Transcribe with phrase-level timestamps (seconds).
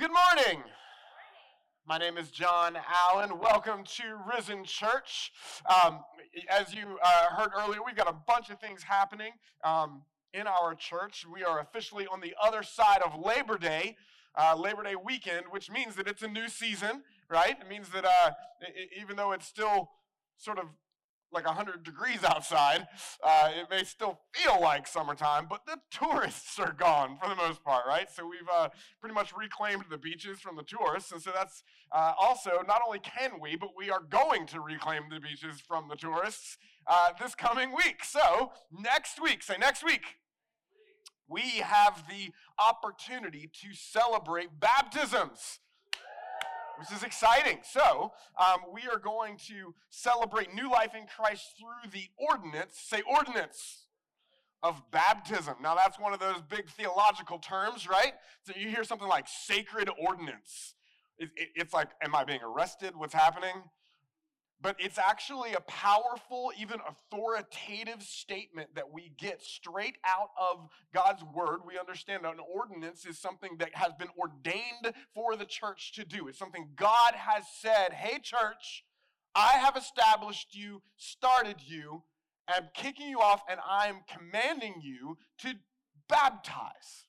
[0.00, 0.62] Good morning.
[1.86, 2.74] My name is John
[3.12, 3.38] Allen.
[3.38, 5.30] Welcome to Risen Church.
[5.68, 6.00] Um,
[6.48, 9.32] as you uh, heard earlier, we've got a bunch of things happening
[9.62, 10.00] um,
[10.32, 11.26] in our church.
[11.30, 13.98] We are officially on the other side of Labor Day,
[14.38, 17.58] uh, Labor Day weekend, which means that it's a new season, right?
[17.60, 18.30] It means that uh,
[18.98, 19.90] even though it's still
[20.38, 20.64] sort of
[21.32, 22.86] like 100 degrees outside,
[23.22, 27.62] uh, it may still feel like summertime, but the tourists are gone for the most
[27.62, 28.10] part, right?
[28.10, 28.68] So we've uh,
[29.00, 31.12] pretty much reclaimed the beaches from the tourists.
[31.12, 31.62] And so that's
[31.92, 35.88] uh, also, not only can we, but we are going to reclaim the beaches from
[35.88, 38.04] the tourists uh, this coming week.
[38.04, 40.02] So next week, say next week,
[41.28, 45.60] we have the opportunity to celebrate baptisms
[46.80, 47.58] which is exciting.
[47.62, 53.02] So, um, we are going to celebrate new life in Christ through the ordinance, say
[53.02, 53.86] ordinance,
[54.62, 55.56] of baptism.
[55.62, 58.14] Now, that's one of those big theological terms, right?
[58.44, 60.74] So, you hear something like sacred ordinance.
[61.18, 62.96] It, it, it's like, am I being arrested?
[62.96, 63.62] What's happening?
[64.62, 71.22] But it's actually a powerful, even authoritative statement that we get straight out of God's
[71.34, 71.60] word.
[71.66, 76.04] We understand that an ordinance is something that has been ordained for the church to
[76.04, 76.28] do.
[76.28, 78.84] It's something God has said, hey, church,
[79.34, 82.02] I have established you, started you,
[82.48, 85.54] I'm kicking you off, and I'm commanding you to
[86.08, 87.04] baptize.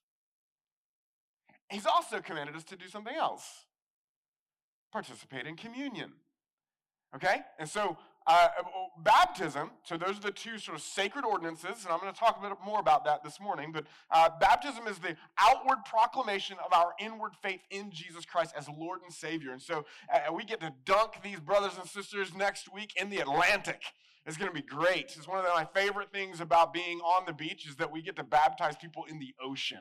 [1.69, 3.65] He's also commanded us to do something else
[4.91, 6.11] participate in communion.
[7.15, 7.41] Okay?
[7.59, 8.47] And so, uh,
[9.03, 12.37] baptism, so those are the two sort of sacred ordinances, and I'm going to talk
[12.37, 13.71] a bit more about that this morning.
[13.71, 18.67] But uh, baptism is the outward proclamation of our inward faith in Jesus Christ as
[18.69, 19.51] Lord and Savior.
[19.51, 23.19] And so, uh, we get to dunk these brothers and sisters next week in the
[23.19, 23.81] Atlantic.
[24.25, 25.13] It's going to be great.
[25.17, 28.15] It's one of my favorite things about being on the beach is that we get
[28.17, 29.79] to baptize people in the ocean.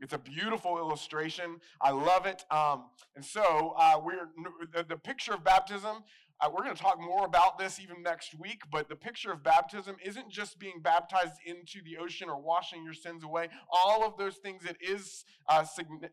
[0.00, 1.56] It's a beautiful illustration.
[1.80, 2.44] I love it.
[2.50, 2.84] Um,
[3.14, 4.28] and so, uh, we're
[4.72, 6.04] the, the, picture of baptism
[6.40, 9.42] uh, we're going to talk more about this even next week, but the picture of
[9.42, 13.48] baptism isn't just being baptized into the ocean or washing your sins away.
[13.70, 15.64] All of those things, it is, uh,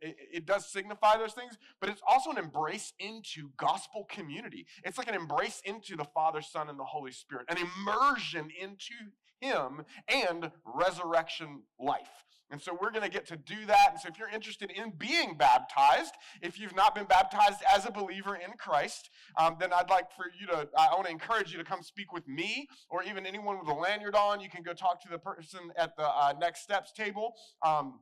[0.01, 4.65] it, it does signify those things, but it's also an embrace into gospel community.
[4.83, 8.93] It's like an embrace into the Father, Son, and the Holy Spirit, an immersion into
[9.41, 12.22] Him and resurrection life.
[12.51, 13.87] And so we're going to get to do that.
[13.91, 17.91] And so if you're interested in being baptized, if you've not been baptized as a
[17.91, 19.09] believer in Christ,
[19.39, 22.13] um, then I'd like for you to, I want to encourage you to come speak
[22.13, 24.39] with me or even anyone with a lanyard on.
[24.39, 27.33] You can go talk to the person at the uh, next steps table.
[27.65, 28.01] Um,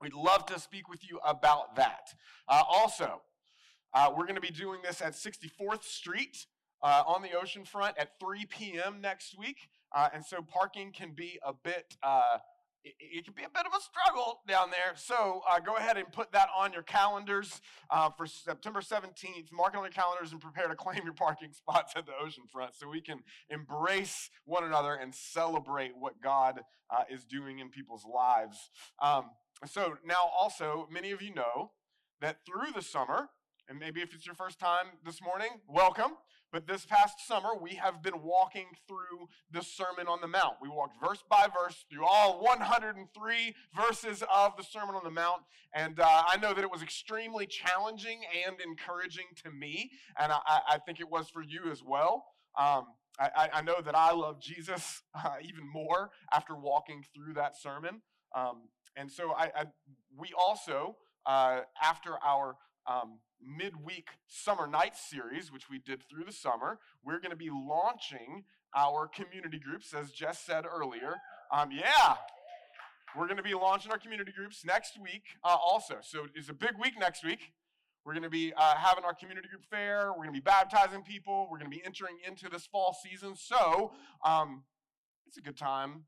[0.00, 2.14] we'd love to speak with you about that.
[2.48, 3.22] Uh, also,
[3.94, 6.46] uh, we're going to be doing this at 64th Street.
[6.80, 9.00] Uh, on the ocean front at 3 p.m.
[9.00, 9.68] next week.
[9.92, 12.38] Uh, and so parking can be a bit uh,
[12.84, 14.94] it, it, can be a bit of a struggle down there.
[14.96, 19.52] So uh, go ahead and put that on your calendars uh, for September 17th.
[19.52, 22.44] Mark it on your calendars and prepare to claim your parking spots at the ocean
[22.50, 27.68] front so we can embrace one another and celebrate what God uh, is doing in
[27.68, 28.70] people's lives.
[29.02, 29.30] Um,
[29.66, 31.72] so now, also, many of you know
[32.20, 33.28] that through the summer,
[33.68, 36.12] and maybe if it's your first time this morning, welcome.
[36.50, 40.54] But this past summer, we have been walking through the Sermon on the Mount.
[40.62, 45.42] We walked verse by verse through all 103 verses of the Sermon on the Mount.
[45.74, 49.90] And uh, I know that it was extremely challenging and encouraging to me.
[50.18, 52.24] And I, I think it was for you as well.
[52.58, 52.86] Um,
[53.20, 58.00] I, I, know that I love Jesus uh, even more after walking through that sermon.
[58.34, 59.64] Um, and so I, I
[60.16, 66.32] we also, uh, after our um, midweek summer night series, which we did through the
[66.32, 66.78] summer.
[67.04, 68.44] We're going to be launching
[68.76, 71.14] our community groups, as Jess said earlier.
[71.52, 72.16] Um, yeah,
[73.16, 75.96] we're going to be launching our community groups next week uh, also.
[76.02, 77.52] So it's a big week next week.
[78.04, 80.08] We're going to be uh, having our community group fair.
[80.10, 81.48] We're going to be baptizing people.
[81.50, 83.34] We're going to be entering into this fall season.
[83.36, 83.92] So
[84.24, 84.64] um,
[85.26, 86.04] it's a good time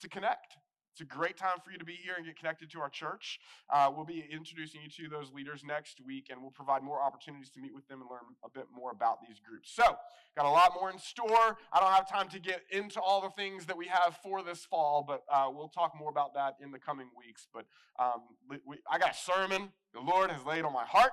[0.00, 0.56] to connect.
[0.92, 3.40] It's a great time for you to be here and get connected to our church.
[3.72, 7.48] Uh, we'll be introducing you to those leaders next week, and we'll provide more opportunities
[7.50, 9.72] to meet with them and learn a bit more about these groups.
[9.74, 9.96] So,
[10.36, 11.56] got a lot more in store.
[11.72, 14.66] I don't have time to get into all the things that we have for this
[14.66, 17.46] fall, but uh, we'll talk more about that in the coming weeks.
[17.54, 17.64] But
[17.98, 18.58] um, we,
[18.90, 21.12] I got a sermon the Lord has laid on my heart,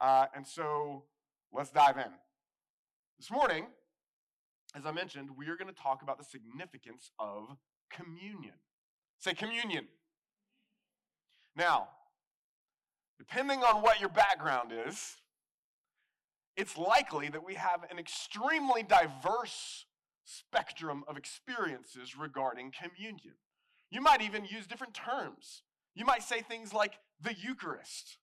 [0.00, 1.04] uh, and so
[1.52, 2.12] let's dive in.
[3.18, 3.66] This morning,
[4.74, 7.56] as I mentioned, we are going to talk about the significance of
[7.90, 8.54] communion.
[9.24, 9.86] Say communion.
[11.56, 11.88] Now,
[13.18, 15.16] depending on what your background is,
[16.58, 19.86] it's likely that we have an extremely diverse
[20.26, 23.36] spectrum of experiences regarding communion.
[23.90, 25.62] You might even use different terms.
[25.94, 28.18] You might say things like the Eucharist,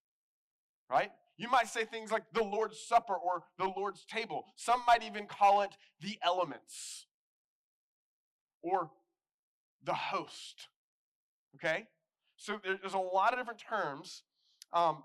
[0.87, 1.09] right?
[1.35, 4.45] You might say things like the Lord's Supper or the Lord's table.
[4.55, 7.07] Some might even call it the elements
[8.61, 8.91] or
[9.83, 10.67] the host.
[11.55, 11.85] Okay?
[12.37, 14.23] So there's a lot of different terms.
[14.73, 15.03] Um,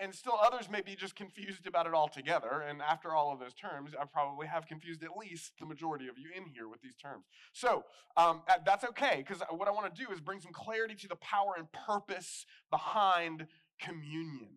[0.00, 2.64] and, still others may be just confused about it altogether.
[2.68, 6.18] And after all of those terms, I probably have confused at least the majority of
[6.18, 7.24] you in here with these terms.
[7.52, 7.84] So
[8.16, 11.16] um, that's okay, because what I want to do is bring some clarity to the
[11.16, 13.46] power and purpose behind
[13.80, 14.50] communion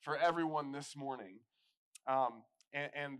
[0.00, 1.38] for everyone this morning.
[2.06, 3.18] Um, and, and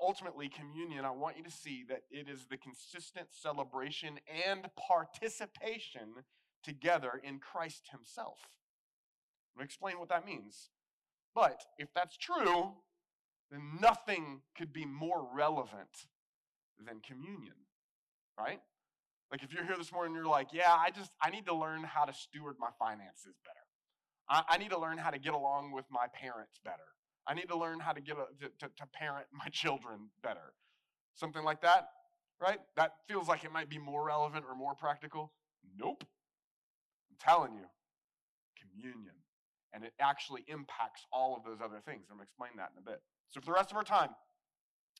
[0.00, 6.22] ultimately, communion, I want you to see that it is the consistent celebration and participation
[6.62, 8.38] together in Christ Himself.
[9.56, 10.70] I'll explain what that means.
[11.34, 12.72] But if that's true,
[13.50, 16.06] then nothing could be more relevant
[16.84, 17.54] than communion,
[18.38, 18.60] right?
[19.30, 21.84] Like if you're here this morning you're like, yeah, I just, I need to learn
[21.84, 23.58] how to steward my finances better.
[24.28, 26.76] I, I need to learn how to get along with my parents better.
[27.26, 30.52] I need to learn how to get a, to, to, to parent my children better.
[31.14, 31.88] Something like that,
[32.40, 32.58] right?
[32.76, 35.32] That feels like it might be more relevant or more practical.
[35.78, 36.04] Nope.
[37.22, 37.66] Telling you,
[38.58, 39.14] communion.
[39.72, 42.08] And it actually impacts all of those other things.
[42.10, 43.00] I'm going to explain that in a bit.
[43.30, 44.10] So, for the rest of our time,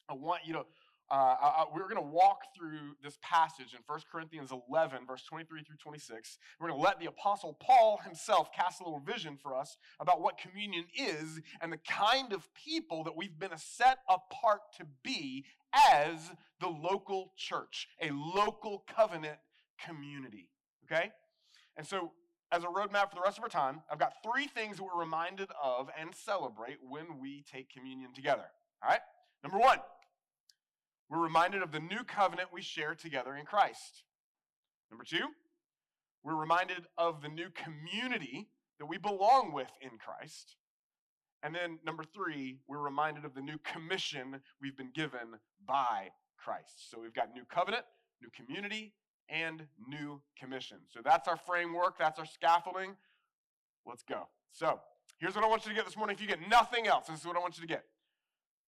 [0.09, 0.65] I want you to
[1.13, 5.63] uh, I, we're going to walk through this passage in 1 Corinthians 11, verse 23
[5.63, 6.39] through 26.
[6.59, 10.23] We're going to let the Apostle Paul himself cast a little vision for us about
[10.23, 15.45] what communion is and the kind of people that we've been set apart to be
[15.93, 16.31] as
[16.61, 19.37] the local church, a local covenant
[19.85, 20.49] community.
[20.85, 21.11] Okay?
[21.77, 22.13] And so,
[22.51, 25.01] as a roadmap for the rest of our time, I've got three things that we're
[25.01, 28.45] reminded of and celebrate when we take communion together.
[28.83, 29.01] All right?
[29.43, 29.79] Number one,
[31.09, 34.05] we're reminded of the new covenant we share together in Christ.
[34.91, 35.29] Number two,
[36.23, 38.49] we're reminded of the new community
[38.79, 40.57] that we belong with in Christ.
[41.43, 46.09] And then number three, we're reminded of the new commission we've been given by
[46.39, 46.91] Christ.
[46.91, 47.85] So we've got new covenant,
[48.21, 48.93] new community,
[49.29, 50.79] and new commission.
[50.89, 52.97] So that's our framework, that's our scaffolding.
[53.87, 54.29] Let's go.
[54.53, 54.81] So
[55.19, 56.15] here's what I want you to get this morning.
[56.15, 57.85] If you get nothing else, this is what I want you to get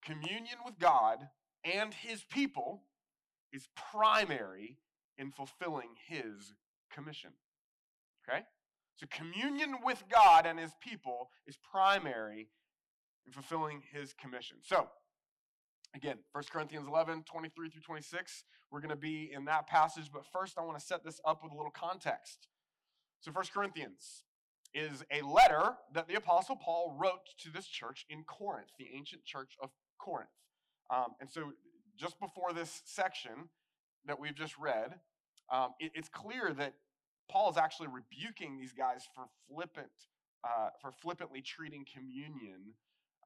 [0.05, 1.19] communion with God
[1.65, 2.83] and his people
[3.53, 4.79] is primary
[5.17, 6.55] in fulfilling his
[6.93, 7.31] commission.
[8.29, 8.43] Okay?
[8.97, 12.49] So communion with God and his people is primary
[13.27, 14.59] in fulfilling his commission.
[14.63, 14.89] So,
[15.95, 20.25] again, 1 Corinthians 11, 23 through 26, we're going to be in that passage, but
[20.33, 22.49] first I want to set this up with a little context.
[23.21, 24.25] So, 1 Corinthians
[24.75, 29.25] is a letter that the Apostle Paul wrote to this church in Corinth, the ancient
[29.25, 30.29] church of Corinth.
[30.93, 31.53] Um, and so,
[31.97, 33.49] just before this section
[34.07, 34.97] that we've just read,
[35.53, 36.75] um, it, it's clear that
[37.31, 39.93] Paul is actually rebuking these guys for flippant,
[40.43, 42.75] uh, for flippantly treating communion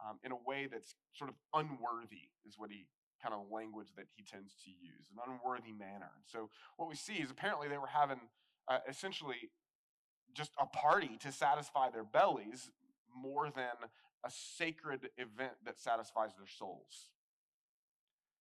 [0.03, 2.87] um, in a way that's sort of unworthy, is what he
[3.23, 6.11] kind of language that he tends to use, an unworthy manner.
[6.15, 8.21] And so, what we see is apparently they were having
[8.69, 9.51] uh, essentially
[10.35, 12.71] just a party to satisfy their bellies
[13.15, 13.89] more than
[14.25, 17.11] a sacred event that satisfies their souls.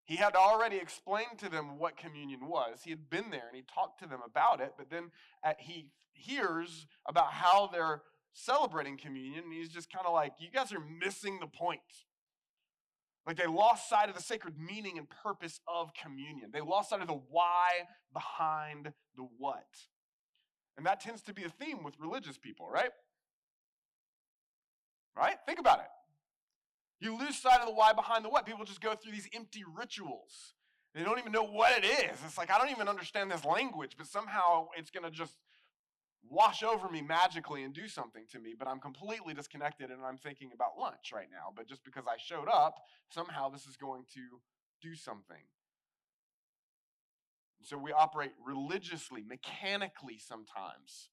[0.03, 2.79] He had already explained to them what communion was.
[2.83, 5.11] He had been there and he talked to them about it, but then
[5.43, 8.01] at, he hears about how they're
[8.33, 11.81] celebrating communion, and he's just kind of like, You guys are missing the point.
[13.27, 16.51] Like they lost sight of the sacred meaning and purpose of communion.
[16.53, 17.69] They lost sight of the why
[18.13, 19.67] behind the what.
[20.77, 22.91] And that tends to be a theme with religious people, right?
[25.17, 25.35] Right?
[25.45, 25.87] Think about it.
[27.01, 28.45] You lose sight of the why behind the what.
[28.45, 30.53] People just go through these empty rituals.
[30.95, 32.17] They don't even know what it is.
[32.25, 35.33] It's like, I don't even understand this language, but somehow it's going to just
[36.29, 40.17] wash over me magically and do something to me, but I'm completely disconnected and I'm
[40.17, 41.51] thinking about lunch right now.
[41.55, 42.75] But just because I showed up,
[43.09, 44.21] somehow this is going to
[44.81, 45.43] do something.
[47.63, 51.09] So we operate religiously, mechanically sometimes,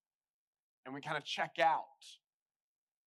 [0.85, 1.83] and we kind of check out.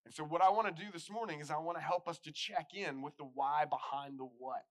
[0.05, 2.17] And so, what I want to do this morning is I want to help us
[2.19, 4.65] to check in with the why behind the what,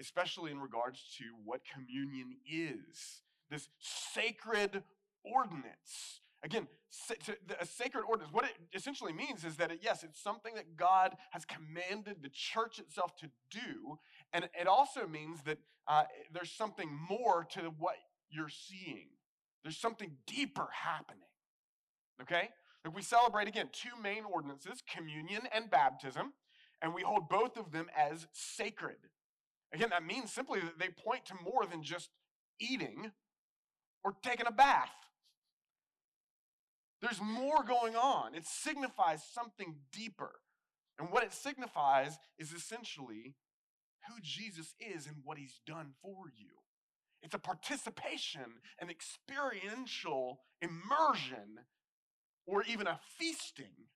[0.00, 4.82] especially in regards to what communion is this sacred
[5.24, 6.20] ordinance.
[6.46, 6.68] Again,
[7.60, 11.16] a sacred ordinance, what it essentially means is that, it, yes, it's something that God
[11.32, 13.98] has commanded the church itself to do.
[14.32, 17.96] And it also means that uh, there's something more to what
[18.30, 19.08] you're seeing,
[19.64, 21.28] there's something deeper happening.
[22.22, 22.48] Okay?
[22.84, 26.32] Like we celebrate again two main ordinances, communion and baptism,
[26.80, 28.98] and we hold both of them as sacred.
[29.74, 32.10] Again, that means simply that they point to more than just
[32.60, 33.10] eating
[34.04, 34.92] or taking a bath.
[37.00, 38.34] There's more going on.
[38.34, 40.32] It signifies something deeper.
[40.98, 43.34] And what it signifies is essentially
[44.08, 46.50] who Jesus is and what he's done for you.
[47.22, 51.64] It's a participation, an experiential immersion,
[52.46, 53.88] or even a feasting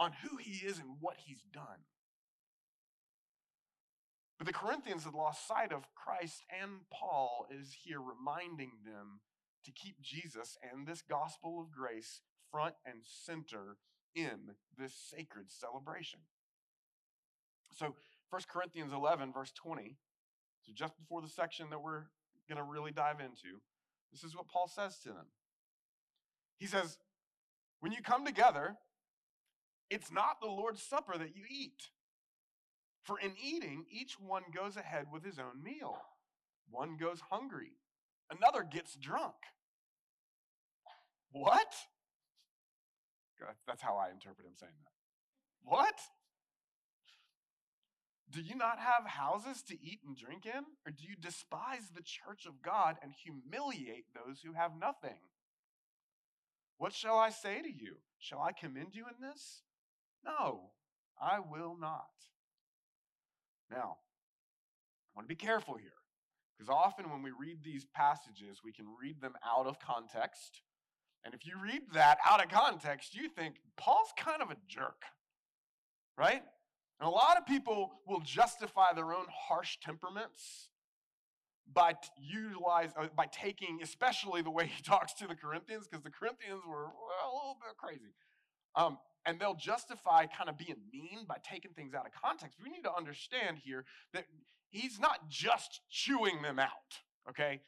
[0.00, 1.84] on who he is and what he's done.
[4.38, 9.20] But the Corinthians had lost sight of Christ, and Paul is here reminding them
[9.64, 13.76] to keep Jesus and this gospel of grace front and center
[14.14, 16.20] in this sacred celebration.
[17.72, 17.94] So,
[18.30, 19.96] 1 Corinthians 11, verse 20,
[20.62, 22.04] so just before the section that we're
[22.48, 23.60] going to really dive into,
[24.12, 25.26] this is what Paul says to them.
[26.56, 26.98] He says,
[27.80, 28.76] When you come together,
[29.90, 31.90] it's not the Lord's Supper that you eat.
[33.02, 35.98] For in eating, each one goes ahead with his own meal.
[36.70, 37.72] One goes hungry,
[38.30, 39.34] another gets drunk.
[41.34, 41.74] What?
[43.66, 44.92] That's how I interpret him saying that.
[45.64, 45.98] What?
[48.30, 50.64] Do you not have houses to eat and drink in?
[50.86, 55.18] Or do you despise the church of God and humiliate those who have nothing?
[56.78, 57.96] What shall I say to you?
[58.18, 59.62] Shall I commend you in this?
[60.24, 60.70] No,
[61.20, 62.14] I will not.
[63.70, 65.90] Now, I want to be careful here
[66.56, 70.62] because often when we read these passages, we can read them out of context.
[71.24, 75.02] And if you read that out of context, you think Paul's kind of a jerk,
[76.18, 76.42] right?
[77.00, 80.68] And a lot of people will justify their own harsh temperaments
[81.72, 86.10] by utilize uh, by taking especially the way he talks to the Corinthians because the
[86.10, 88.12] Corinthians were well, a little bit crazy.
[88.76, 92.58] Um, and they'll justify kind of being mean by taking things out of context.
[92.62, 94.26] We need to understand here that
[94.70, 97.00] he's not just chewing them out,
[97.30, 97.60] okay?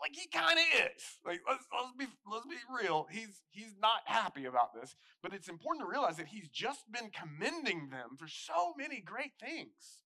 [0.00, 1.02] Like he kind of is.
[1.24, 3.06] Like let's, let's be let's be real.
[3.10, 7.10] He's he's not happy about this, but it's important to realize that he's just been
[7.10, 10.02] commending them for so many great things.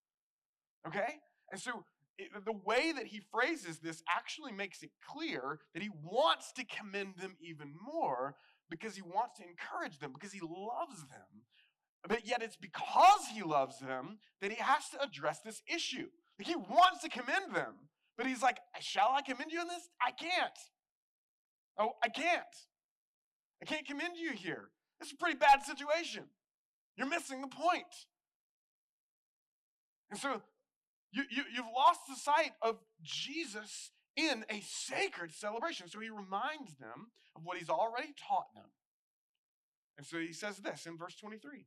[0.87, 1.17] Okay?
[1.51, 1.85] And so
[2.19, 6.65] it, the way that he phrases this actually makes it clear that he wants to
[6.65, 8.37] commend them even more
[8.71, 11.45] because he wants to encourage them, because he loves them.
[12.09, 16.07] But yet it's because he loves them that he has to address this issue.
[16.39, 17.75] Like He wants to commend them,
[18.17, 19.89] but he's like, Shall I commend you in this?
[20.01, 20.59] I can't.
[21.79, 22.43] Oh, I can't.
[23.63, 24.69] I can't commend you here.
[25.01, 26.25] It's a pretty bad situation.
[26.97, 27.85] You're missing the point.
[30.11, 30.43] And so
[31.13, 35.89] you, you, you've lost the sight of Jesus in a sacred celebration.
[35.89, 38.71] So he reminds them of what he's already taught them.
[39.99, 41.67] And so he says this in verse 23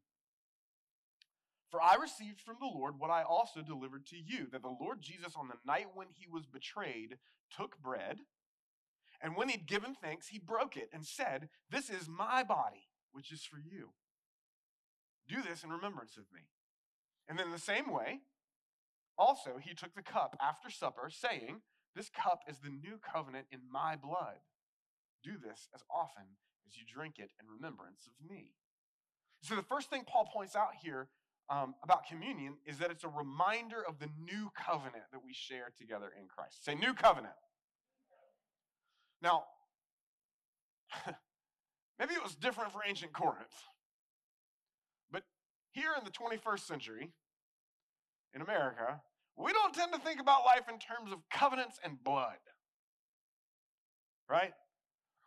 [1.70, 5.02] For I received from the Lord what I also delivered to you that the Lord
[5.02, 7.18] Jesus, on the night when he was betrayed,
[7.56, 8.18] took bread.
[9.22, 13.32] And when he'd given thanks, he broke it and said, This is my body, which
[13.32, 13.90] is for you.
[15.28, 16.42] Do this in remembrance of me.
[17.28, 18.22] And then, the same way,
[19.18, 21.62] also he took the cup after supper, saying,
[21.96, 24.40] this cup is the new covenant in my blood.
[25.24, 26.24] Do this as often
[26.68, 28.54] as you drink it in remembrance of me.
[29.42, 31.10] So, the first thing Paul points out here
[31.50, 35.72] um, about communion is that it's a reminder of the new covenant that we share
[35.78, 36.64] together in Christ.
[36.64, 37.34] Say, new covenant.
[39.22, 39.46] Now,
[42.00, 43.64] maybe it was different for ancient Corinth,
[45.12, 45.24] but
[45.72, 47.12] here in the 21st century,
[48.34, 49.02] in America,
[49.36, 52.38] we don't tend to think about life in terms of covenants and blood.
[54.30, 54.54] Right?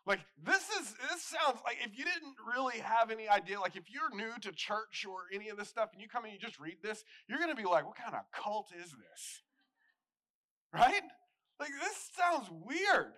[0.05, 3.85] Like this is this sounds like if you didn't really have any idea, like if
[3.89, 6.59] you're new to church or any of this stuff and you come and you just
[6.59, 9.43] read this, you're gonna be like, what kind of cult is this?
[10.75, 11.03] Right?
[11.61, 13.13] Like this sounds weird.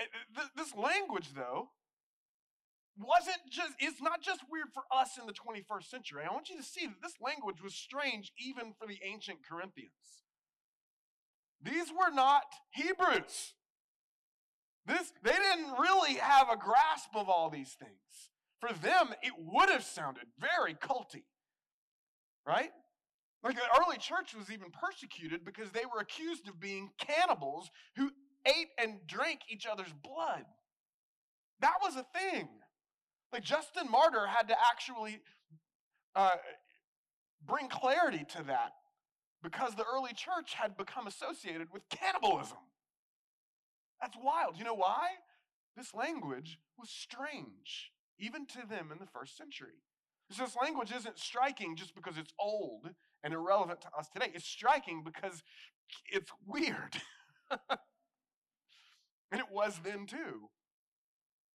[0.00, 1.68] Eh, eh, this language, though,
[2.98, 6.56] wasn't just it's not just weird for us in the 21st century i want you
[6.56, 10.22] to see that this language was strange even for the ancient corinthians
[11.60, 13.54] these were not hebrews
[14.86, 18.30] this they didn't really have a grasp of all these things.
[18.60, 21.24] For them it would have sounded very culty
[22.46, 22.70] right?
[23.42, 28.10] Like the early church was even persecuted because they were accused of being cannibals who
[28.46, 30.44] ate and drank each other's blood.
[31.60, 32.48] That was a thing.
[33.32, 35.20] Like Justin Martyr had to actually
[36.14, 36.30] uh,
[37.46, 38.72] bring clarity to that
[39.42, 42.58] because the early church had become associated with cannibalism.
[44.04, 44.58] That's wild.
[44.58, 45.08] You know why?
[45.78, 49.80] This language was strange, even to them in the first century.
[50.30, 52.90] So this language isn't striking just because it's old
[53.22, 54.30] and irrelevant to us today.
[54.34, 55.42] It's striking because
[56.12, 57.00] it's weird.
[57.50, 60.50] and it was then too.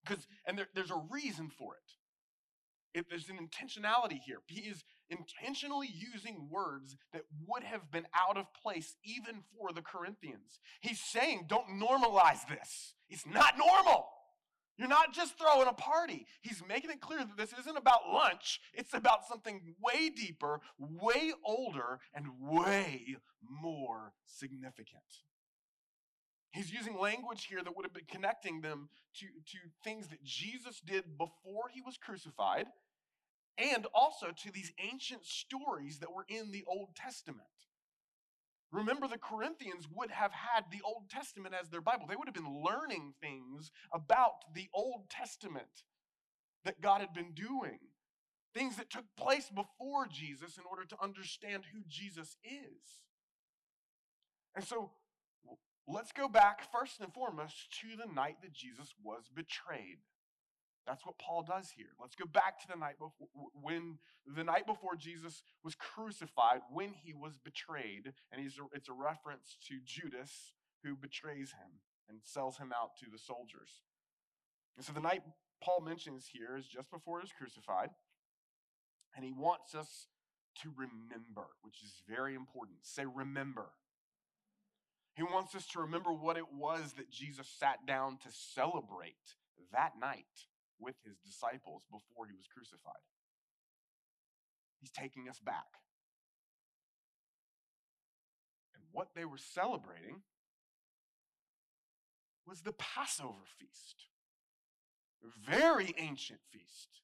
[0.04, 3.00] Because and there, there's a reason for it.
[3.00, 4.40] it, there's an intentionality here.
[4.48, 9.82] He is intentionally using words that would have been out of place even for the
[9.82, 10.60] Corinthians.
[10.82, 12.94] He's saying, don't normalize this.
[13.10, 14.08] It's not normal.
[14.78, 16.26] You're not just throwing a party.
[16.42, 21.34] He's making it clear that this isn't about lunch, it's about something way deeper, way
[21.46, 25.04] older, and way more significant.
[26.52, 30.82] He's using language here that would have been connecting them to, to things that Jesus
[30.84, 32.66] did before he was crucified
[33.60, 37.48] and also to these ancient stories that were in the Old Testament.
[38.72, 42.06] Remember, the Corinthians would have had the Old Testament as their Bible.
[42.08, 45.84] They would have been learning things about the Old Testament
[46.66, 47.80] that God had been doing,
[48.54, 53.02] things that took place before Jesus in order to understand who Jesus is.
[54.56, 54.92] And so
[55.88, 59.98] let's go back first and foremost to the night that Jesus was betrayed.
[60.90, 61.94] That's what Paul does here.
[62.02, 66.94] Let's go back to the night before when the night before Jesus was crucified, when
[66.94, 70.54] he was betrayed, and he's it's a reference to Judas
[70.84, 71.78] who betrays him
[72.10, 73.70] and sells him out to the soldiers.
[74.78, 75.22] And so the night
[75.62, 77.90] Paul mentions here is just before he was crucified,
[79.16, 80.08] and he wants us
[80.64, 82.80] to remember, which is very important.
[82.82, 83.68] Say remember.
[85.14, 89.36] He wants us to remember what it was that Jesus sat down to celebrate
[89.72, 90.26] that night
[90.80, 93.04] with his disciples before he was crucified.
[94.80, 95.68] He's taking us back.
[98.76, 100.22] And what they were celebrating
[102.46, 104.08] was the Passover feast,
[105.24, 107.02] a very ancient feast.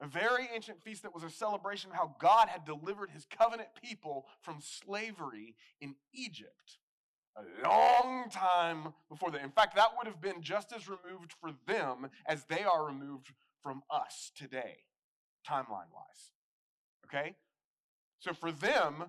[0.00, 3.68] A very ancient feast that was a celebration of how God had delivered his covenant
[3.80, 6.78] people from slavery in Egypt
[7.36, 9.42] a long time before that.
[9.42, 13.32] In fact, that would have been just as removed for them as they are removed
[13.62, 14.78] from us today,
[15.48, 16.32] timeline wise.
[17.06, 17.34] Okay?
[18.20, 19.04] So for them,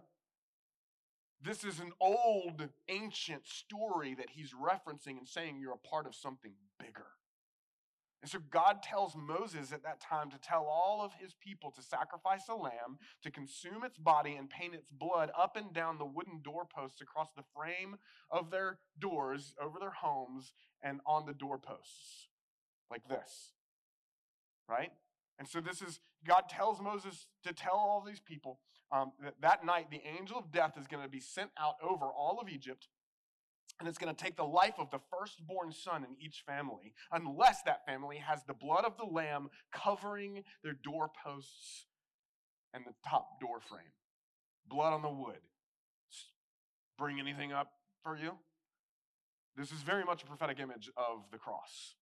[1.42, 6.16] this is an old, ancient story that he's referencing and saying you're a part of
[6.16, 7.06] something bigger.
[8.26, 11.84] And so God tells Moses at that time to tell all of his people to
[11.84, 16.08] sacrifice a lamb, to consume its body, and paint its blood up and down the
[16.08, 17.98] wooden doorposts across the frame
[18.32, 22.30] of their doors, over their homes, and on the doorposts.
[22.90, 23.52] Like this.
[24.68, 24.92] Right?
[25.38, 28.58] And so this is, God tells Moses to tell all these people
[28.92, 32.06] um, that that night the angel of death is going to be sent out over
[32.06, 32.88] all of Egypt
[33.80, 37.62] and it's going to take the life of the firstborn son in each family, unless
[37.64, 41.88] that family has the blood of the lamb covering their doorposts
[42.74, 43.94] and the top door frame.
[44.68, 45.40] Blood on the wood.
[46.98, 47.72] Bring anything up
[48.04, 48.32] for you?
[49.58, 51.96] This is very much a prophetic image of the cross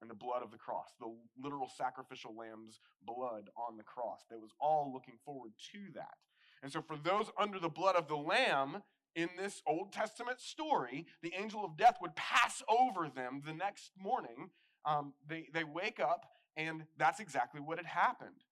[0.00, 4.20] and the blood of the cross, the literal sacrificial lamb's blood on the cross.
[4.30, 6.18] That was all looking forward to that.
[6.62, 8.82] And so, for those under the blood of the lamb,
[9.14, 13.92] in this Old Testament story, the angel of death would pass over them the next
[13.98, 14.50] morning.
[14.84, 18.44] Um, they, they wake up, and that's exactly what had happened.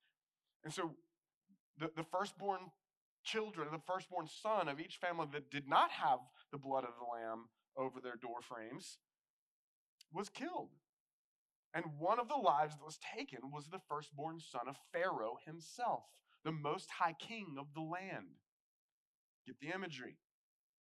[0.64, 0.92] And so
[1.79, 2.61] the, the firstborn
[3.25, 6.18] children, the firstborn son of each family that did not have
[6.53, 7.46] the blood of the lamb
[7.77, 8.99] over their door frames
[10.12, 10.70] was killed.
[11.73, 16.03] And one of the lives that was taken was the firstborn son of Pharaoh himself,
[16.44, 18.40] the most high king of the land.
[19.46, 20.16] Get the imagery.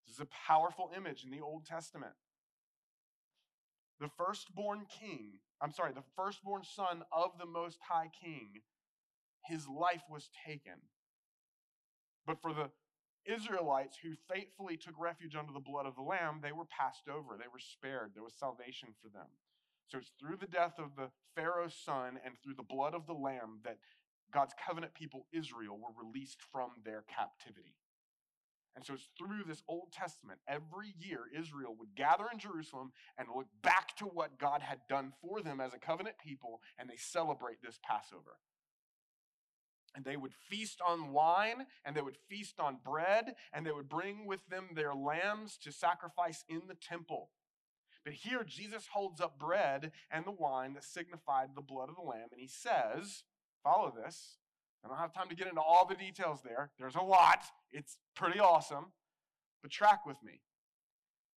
[0.06, 2.12] This is a powerful image in the Old Testament.
[4.00, 8.62] The firstborn king, I'm sorry, the firstborn son of the Most High King,
[9.44, 10.80] his life was taken.
[12.26, 12.70] But for the
[13.26, 17.36] Israelites who faithfully took refuge under the blood of the Lamb, they were passed over.
[17.36, 18.12] They were spared.
[18.14, 19.28] There was salvation for them.
[19.88, 23.12] So it's through the death of the Pharaoh's son and through the blood of the
[23.12, 23.78] Lamb that
[24.32, 27.74] God's covenant people, Israel, were released from their captivity.
[28.76, 33.28] And so it's through this Old Testament, every year Israel would gather in Jerusalem and
[33.34, 36.96] look back to what God had done for them as a covenant people, and they
[36.96, 38.38] celebrate this Passover.
[39.94, 43.88] And they would feast on wine, and they would feast on bread, and they would
[43.88, 47.30] bring with them their lambs to sacrifice in the temple.
[48.04, 52.02] But here, Jesus holds up bread and the wine that signified the blood of the
[52.02, 53.24] Lamb, and he says,
[53.62, 54.38] Follow this.
[54.84, 56.70] I don't have time to get into all the details there.
[56.78, 57.44] There's a lot.
[57.70, 58.92] It's pretty awesome.
[59.62, 60.40] But track with me.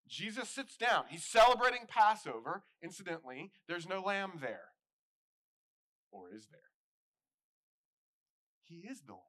[0.07, 1.05] Jesus sits down.
[1.09, 2.63] He's celebrating Passover.
[2.81, 4.71] Incidentally, there's no lamb there.
[6.11, 6.59] Or is there?
[8.63, 9.21] He is the lamb.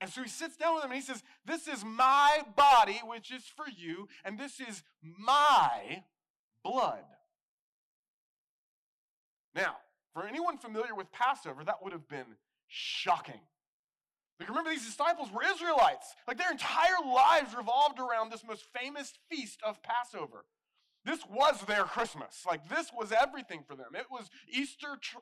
[0.00, 3.30] And so he sits down with him and he says, This is my body, which
[3.30, 6.02] is for you, and this is my
[6.62, 7.04] blood.
[9.54, 9.76] Now,
[10.12, 12.36] For anyone familiar with Passover, that would have been
[12.68, 13.40] shocking.
[14.38, 16.14] Like, remember, these disciples were Israelites.
[16.28, 20.44] Like, their entire lives revolved around this most famous feast of Passover.
[21.04, 22.42] This was their Christmas.
[22.46, 23.94] Like, this was everything for them.
[23.94, 25.18] It was Easter tr-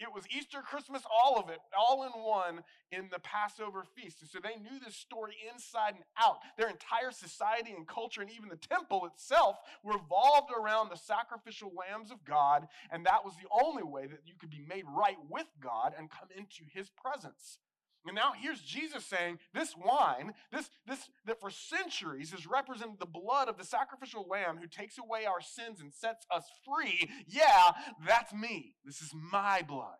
[0.00, 4.20] it was Easter, Christmas, all of it, all in one in the Passover feast.
[4.20, 6.38] And so they knew this story inside and out.
[6.56, 12.10] Their entire society and culture, and even the temple itself, revolved around the sacrificial lambs
[12.10, 12.68] of God.
[12.90, 16.10] And that was the only way that you could be made right with God and
[16.10, 17.58] come into his presence.
[18.06, 23.06] And now here's Jesus saying, this wine, this, this, that for centuries has represented the
[23.06, 27.10] blood of the sacrificial lamb who takes away our sins and sets us free.
[27.26, 27.72] Yeah,
[28.06, 28.76] that's me.
[28.84, 29.96] This is my blood.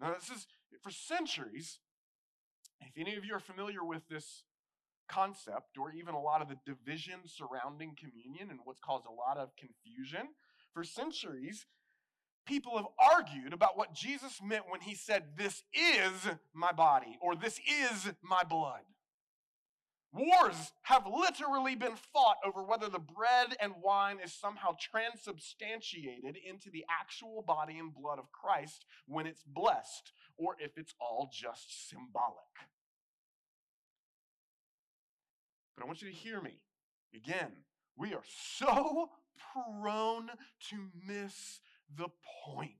[0.00, 0.46] Now, this is
[0.82, 1.78] for centuries.
[2.80, 4.42] If any of you are familiar with this
[5.08, 9.38] concept, or even a lot of the division surrounding communion and what's caused a lot
[9.38, 10.28] of confusion,
[10.72, 11.66] for centuries,
[12.46, 16.12] people have argued about what Jesus meant when he said, This is
[16.52, 18.80] my body, or this is my blood.
[20.12, 26.70] Wars have literally been fought over whether the bread and wine is somehow transubstantiated into
[26.70, 31.88] the actual body and blood of Christ when it's blessed, or if it's all just
[31.88, 32.36] symbolic.
[35.76, 36.60] But I want you to hear me.
[37.12, 37.50] Again,
[37.96, 39.10] we are so
[39.52, 40.30] prone
[40.70, 40.76] to
[41.06, 41.60] miss
[41.96, 42.08] the
[42.44, 42.70] point.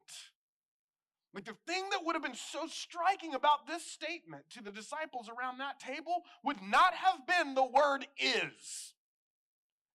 [1.35, 5.29] Like the thing that would have been so striking about this statement to the disciples
[5.29, 8.95] around that table would not have been the word is.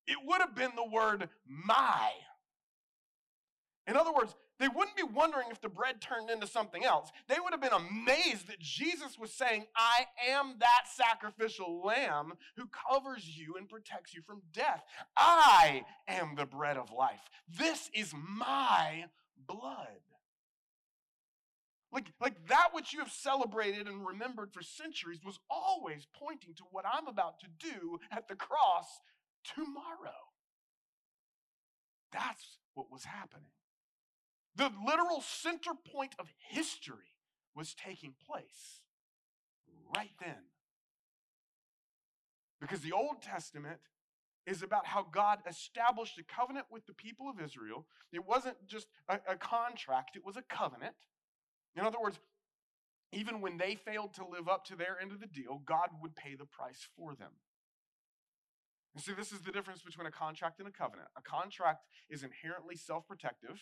[0.05, 2.11] It would have been the word my.
[3.87, 7.11] In other words, they wouldn't be wondering if the bread turned into something else.
[7.27, 12.65] They would have been amazed that Jesus was saying, I am that sacrificial lamb who
[12.67, 14.83] covers you and protects you from death.
[15.15, 17.29] I am the bread of life.
[17.57, 19.05] This is my
[19.47, 19.87] blood.
[21.91, 26.63] Like, like that which you have celebrated and remembered for centuries was always pointing to
[26.71, 29.01] what I'm about to do at the cross
[29.55, 30.27] tomorrow.
[32.11, 33.49] That's what was happening.
[34.55, 37.15] The literal center point of history
[37.55, 38.81] was taking place
[39.95, 40.49] right then.
[42.59, 43.79] Because the Old Testament
[44.45, 47.85] is about how God established a covenant with the people of Israel.
[48.11, 50.95] It wasn't just a, a, contract, it was a covenant.
[51.75, 52.19] In other words,
[53.11, 56.15] even when they failed to live up to their end of the deal, God would
[56.15, 57.31] pay the price for them.
[58.93, 61.09] And see, this is the difference between a contract and a covenant.
[61.15, 63.61] A contract is inherently self protective,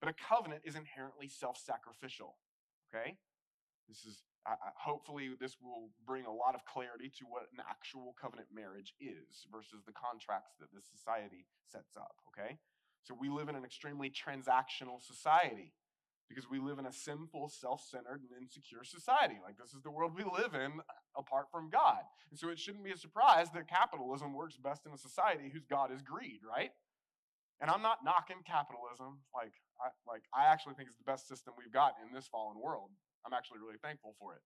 [0.00, 2.36] but a covenant is inherently self sacrificial.
[2.88, 3.16] Okay?
[3.88, 8.14] This is, uh, hopefully, this will bring a lot of clarity to what an actual
[8.20, 12.16] covenant marriage is versus the contracts that this society sets up.
[12.28, 12.58] Okay?
[13.02, 15.72] So we live in an extremely transactional society
[16.28, 19.36] because we live in a sinful, self centered, and insecure society.
[19.42, 20.80] Like, this is the world we live in
[21.16, 22.04] apart from God.
[22.30, 25.64] And so it shouldn't be a surprise that capitalism works best in a society whose
[25.64, 26.70] God is greed, right?
[27.60, 29.18] And I'm not knocking capitalism.
[29.34, 32.58] Like, I, like, I actually think it's the best system we've got in this fallen
[32.62, 32.90] world.
[33.26, 34.42] I'm actually really thankful for it.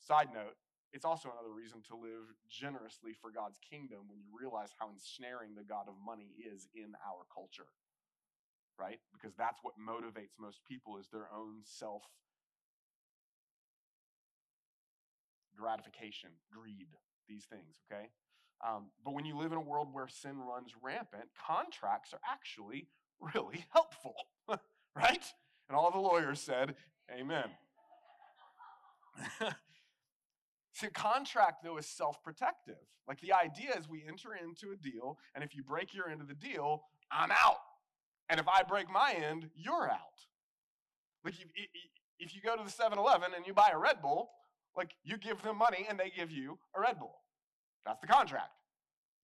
[0.00, 0.56] Side note,
[0.92, 5.54] it's also another reason to live generously for God's kingdom when you realize how ensnaring
[5.54, 7.68] the God of money is in our culture.
[8.80, 8.98] Right?
[9.12, 12.02] Because that's what motivates most people is their own self
[15.60, 16.88] gratification, greed,
[17.28, 18.08] these things, okay?
[18.66, 22.88] Um, but when you live in a world where sin runs rampant, contracts are actually
[23.34, 24.14] really helpful,
[24.96, 25.24] right?
[25.68, 26.74] And all the lawyers said,
[27.10, 27.46] Amen.
[30.72, 32.76] See, contract, though, is self protective.
[33.08, 36.20] Like the idea is we enter into a deal, and if you break your end
[36.20, 37.58] of the deal, I'm out.
[38.28, 39.98] And if I break my end, you're out.
[41.24, 41.48] Like if,
[42.20, 44.30] if you go to the 7 Eleven and you buy a Red Bull,
[44.76, 47.16] like you give them money and they give you a Red Bull.
[47.84, 48.52] That's the contract.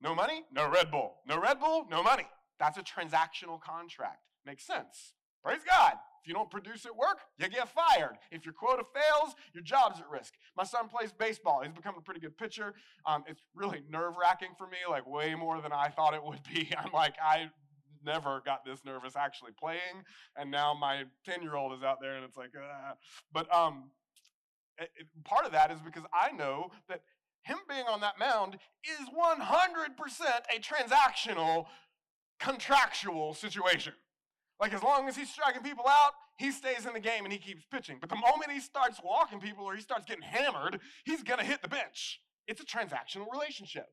[0.00, 1.16] No money, no Red Bull.
[1.26, 2.26] No Red Bull, no money.
[2.58, 4.20] That's a transactional contract.
[4.44, 5.12] Makes sense.
[5.42, 5.94] Praise God.
[6.22, 8.16] If you don't produce at work, you get fired.
[8.32, 10.34] If your quota fails, your job's at risk.
[10.56, 11.62] My son plays baseball.
[11.62, 12.74] He's become a pretty good pitcher.
[13.06, 16.42] Um, it's really nerve wracking for me, like way more than I thought it would
[16.52, 16.72] be.
[16.78, 17.50] I'm like, I
[18.04, 20.04] never got this nervous actually playing,
[20.36, 22.94] and now my 10 year old is out there and it's like, uh.
[23.32, 23.90] but um,
[24.78, 27.02] it, it, part of that is because I know that
[27.46, 29.40] him being on that mound is 100%
[30.54, 31.66] a transactional,
[32.40, 33.92] contractual situation.
[34.60, 37.38] Like, as long as he's striking people out, he stays in the game and he
[37.38, 37.98] keeps pitching.
[38.00, 41.44] But the moment he starts walking people or he starts getting hammered, he's going to
[41.44, 42.20] hit the bench.
[42.48, 43.86] It's a transactional relationship,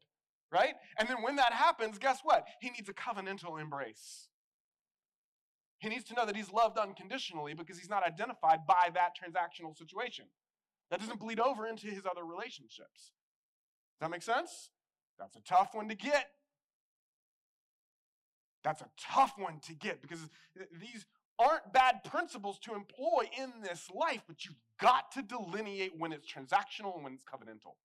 [0.52, 0.74] right?
[0.98, 2.46] And then when that happens, guess what?
[2.60, 4.30] He needs a covenantal embrace.
[5.78, 9.78] He needs to know that he's loved unconditionally because he's not identified by that transactional
[9.78, 10.26] situation.
[10.90, 13.12] That doesn't bleed over into his other relationships.
[14.00, 14.70] Does that make sense?
[15.20, 16.28] That's a tough one to get.
[18.64, 20.20] That's a tough one to get because
[20.80, 21.06] these
[21.40, 26.28] aren't bad principles to employ in this life, but you've got to delineate when it's
[26.28, 27.76] transactional and when it's covenantal.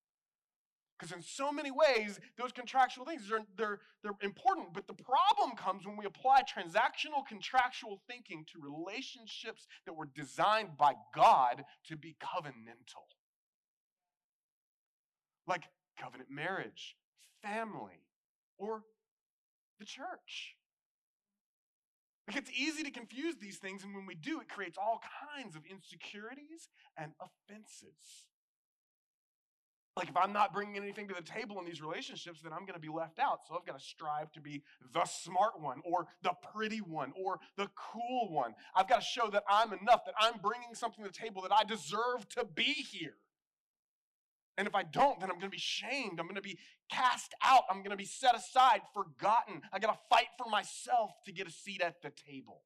[0.98, 5.56] Because in so many ways, those contractual things are they're, they're important, but the problem
[5.56, 11.96] comes when we apply transactional contractual thinking to relationships that were designed by God to
[11.96, 13.06] be covenantal.
[15.46, 15.62] Like
[16.00, 16.96] covenant marriage,
[17.42, 18.02] family,
[18.58, 18.82] or
[19.78, 20.56] the church.
[22.26, 25.00] Like it's easy to confuse these things, and when we do, it creates all
[25.34, 28.26] kinds of insecurities and offenses.
[29.96, 32.74] Like if I'm not bringing anything to the table in these relationships, then I'm going
[32.74, 33.40] to be left out.
[33.48, 37.40] So I've got to strive to be the smart one, or the pretty one, or
[37.56, 38.54] the cool one.
[38.76, 41.52] I've got to show that I'm enough, that I'm bringing something to the table, that
[41.52, 43.16] I deserve to be here.
[44.58, 46.18] And if I don't, then I'm going to be shamed.
[46.18, 46.58] I'm going to be
[46.90, 47.62] cast out.
[47.70, 49.62] I'm going to be set aside, forgotten.
[49.72, 52.62] I got to fight for myself to get a seat at the table.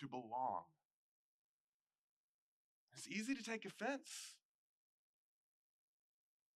[0.00, 0.64] To belong.
[2.92, 4.34] It's easy to take offense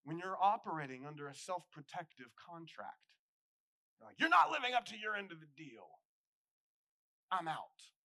[0.03, 3.15] when you're operating under a self protective contract.
[4.01, 5.87] You're like, you're not living up to your end of the deal.
[7.31, 7.96] I'm out.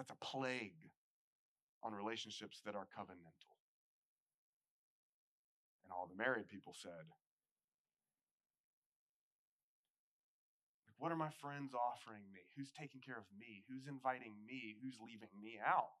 [0.00, 0.88] That's a plague
[1.84, 3.52] on relationships that are covenantal.
[5.84, 7.04] And all the married people said,
[10.96, 12.48] What are my friends offering me?
[12.56, 13.60] Who's taking care of me?
[13.68, 14.80] Who's inviting me?
[14.80, 16.00] Who's leaving me out?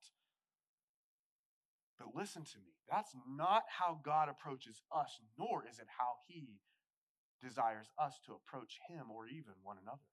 [1.98, 2.80] But listen to me.
[2.88, 6.64] That's not how God approaches us, nor is it how He
[7.44, 10.08] desires us to approach Him or even one another.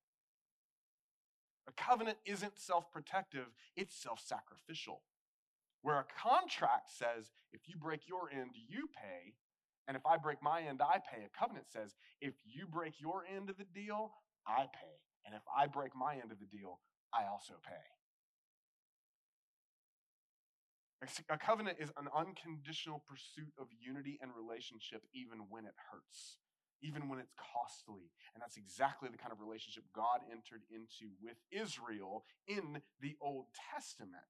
[1.67, 5.01] A covenant isn't self protective, it's self sacrificial.
[5.81, 9.35] Where a contract says, if you break your end, you pay,
[9.87, 11.23] and if I break my end, I pay.
[11.23, 14.11] A covenant says, if you break your end of the deal,
[14.45, 14.97] I pay.
[15.25, 16.79] And if I break my end of the deal,
[17.13, 17.75] I also pay.
[21.29, 26.37] A covenant is an unconditional pursuit of unity and relationship, even when it hurts
[26.81, 28.11] even when it's costly.
[28.33, 33.45] And that's exactly the kind of relationship God entered into with Israel in the Old
[33.73, 34.23] Testament.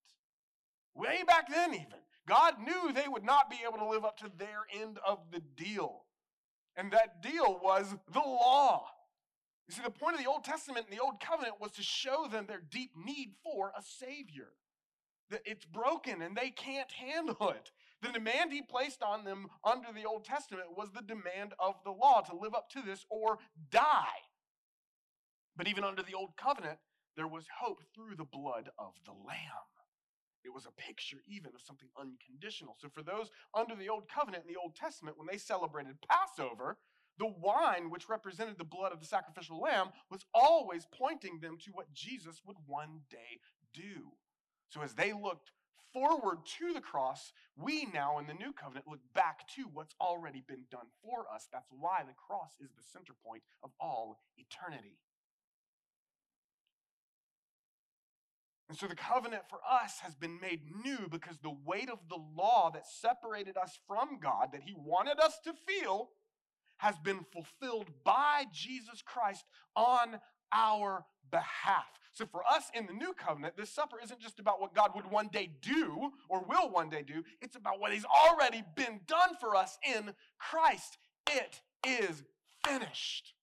[0.96, 2.02] Way back then, even.
[2.28, 5.42] God knew they would not be able to live up to their end of the
[5.56, 6.04] deal.
[6.76, 8.88] And that deal was the law.
[9.68, 12.28] You see, the point of the Old Testament and the Old Covenant was to show
[12.32, 14.50] them their deep need for a Savior.
[15.30, 17.72] That it's broken and they can't handle it.
[18.02, 21.92] The demand he placed on them under the Old Testament was the demand of the
[21.92, 23.40] law to live up to this or
[23.72, 24.22] die.
[25.56, 26.78] But even under the Old Covenant,
[27.16, 29.68] there was hope through the blood of the Lamb.
[30.46, 32.78] It was a picture even of something unconditional.
[32.80, 36.78] So, for those under the Old Covenant in the Old Testament, when they celebrated Passover,
[37.20, 41.72] the wine, which represented the blood of the sacrificial lamb, was always pointing them to
[41.72, 43.42] what Jesus would one day
[43.74, 44.12] do.
[44.70, 45.52] So, as they looked
[45.98, 50.44] forward to the cross, we now in the new covenant look back to what's already
[50.48, 51.48] been done for us.
[51.52, 55.00] That's why the cross is the center point of all eternity.
[58.70, 62.20] And so the covenant for us has been made new because the weight of the
[62.36, 66.10] law that separated us from God, that He wanted us to feel,
[66.78, 70.20] has been fulfilled by Jesus Christ on
[70.54, 71.97] our behalf.
[72.18, 75.06] So for us in the new covenant, this supper isn't just about what God would
[75.12, 79.36] one day do or will one day do, it's about what He's already been done
[79.40, 80.98] for us in Christ.
[81.30, 82.24] It is
[82.66, 83.36] finished.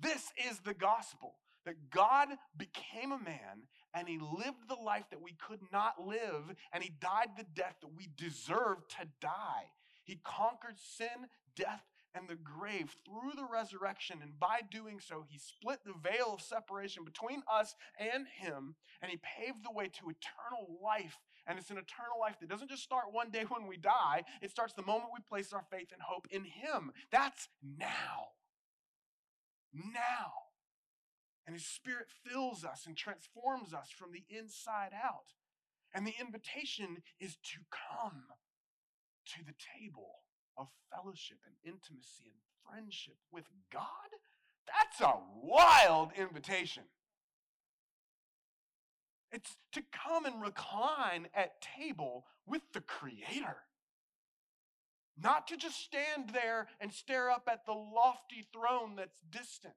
[0.00, 1.34] This is the gospel
[1.66, 6.56] that God became a man and he lived the life that we could not live
[6.72, 9.68] and he died the death that we deserved to die.
[10.04, 14.18] He conquered sin, death, and the grave through the resurrection.
[14.22, 19.10] And by doing so, he split the veil of separation between us and him, and
[19.10, 21.18] he paved the way to eternal life.
[21.46, 24.50] And it's an eternal life that doesn't just start one day when we die, it
[24.50, 26.92] starts the moment we place our faith and hope in him.
[27.10, 28.32] That's now.
[29.72, 30.32] Now.
[31.46, 35.34] And his spirit fills us and transforms us from the inside out.
[35.94, 38.22] And the invitation is to come
[39.34, 40.20] to the table
[40.56, 43.82] of fellowship and intimacy and friendship with God?
[44.66, 46.84] That's a wild invitation.
[49.32, 53.56] It's to come and recline at table with the Creator.
[55.20, 59.74] not to just stand there and stare up at the lofty throne that's distant.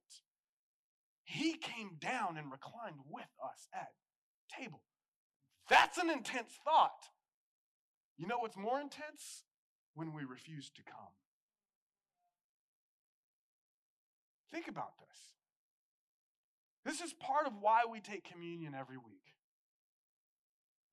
[1.24, 3.90] He came down and reclined with us at
[4.58, 4.82] table.
[5.70, 7.10] That's an intense thought.
[8.18, 9.44] You know what's more intense?
[9.96, 11.16] When we refuse to come.
[14.52, 15.18] Think about this.
[16.86, 19.34] This is part of why we take communion every week.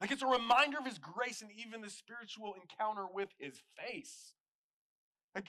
[0.00, 4.34] Like it's a reminder of his grace and even the spiritual encounter with his face.
[5.34, 5.46] Like,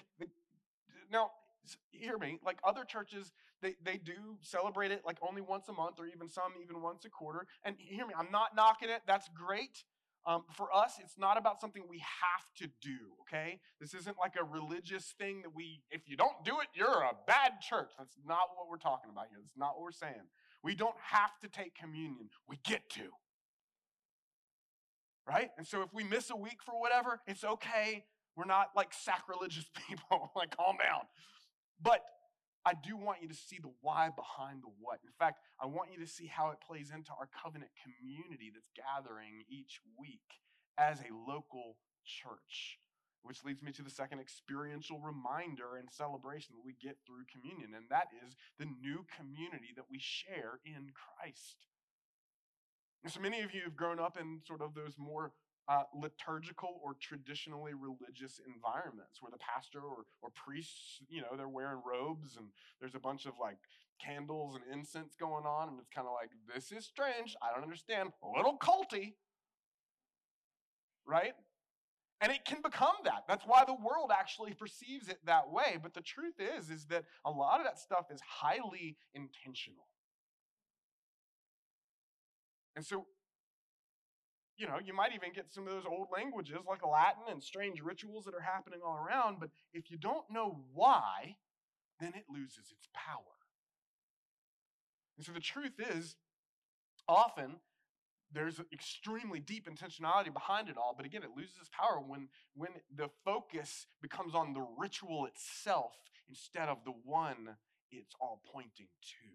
[1.12, 1.32] now,
[1.92, 6.00] hear me, like other churches, they, they do celebrate it like only once a month
[6.00, 7.48] or even some even once a quarter.
[7.64, 9.02] And hear me, I'm not knocking it.
[9.08, 9.84] That's great.
[10.26, 13.60] Um, for us, it's not about something we have to do, okay?
[13.82, 17.12] This isn't like a religious thing that we, if you don't do it, you're a
[17.28, 17.92] bad church.
[17.98, 19.40] That's not what we're talking about here.
[19.42, 20.24] That's not what we're saying.
[20.64, 23.10] We don't have to take communion, we get to.
[25.28, 25.50] Right?
[25.58, 28.06] And so if we miss a week for whatever, it's okay.
[28.36, 30.32] We're not like sacrilegious people.
[30.36, 31.02] like, calm down.
[31.82, 32.02] But
[32.66, 35.00] I do want you to see the why behind the what.
[35.04, 38.72] In fact, I want you to see how it plays into our covenant community that's
[38.72, 40.40] gathering each week
[40.78, 42.80] as a local church.
[43.24, 47.72] Which leads me to the second experiential reminder and celebration that we get through communion,
[47.74, 51.68] and that is the new community that we share in Christ.
[53.04, 55.32] And so many of you have grown up in sort of those more
[55.68, 61.48] uh, liturgical or traditionally religious environments where the pastor or, or priests, you know, they're
[61.48, 62.48] wearing robes and
[62.80, 63.58] there's a bunch of like
[64.04, 65.70] candles and incense going on.
[65.70, 67.36] And it's kind of like, this is strange.
[67.42, 68.10] I don't understand.
[68.24, 69.14] A little culty,
[71.08, 71.34] right?
[72.20, 73.24] And it can become that.
[73.28, 75.78] That's why the world actually perceives it that way.
[75.82, 79.88] But the truth is, is that a lot of that stuff is highly intentional.
[82.76, 83.08] And so
[84.64, 87.82] you know, you might even get some of those old languages like Latin and strange
[87.82, 91.36] rituals that are happening all around, but if you don't know why,
[92.00, 93.36] then it loses its power.
[95.18, 96.16] And so the truth is,
[97.10, 97.58] often
[98.32, 102.70] there's extremely deep intentionality behind it all, but again, it loses its power when, when
[102.96, 105.92] the focus becomes on the ritual itself
[106.30, 107.58] instead of the one
[107.92, 109.28] it's all pointing to.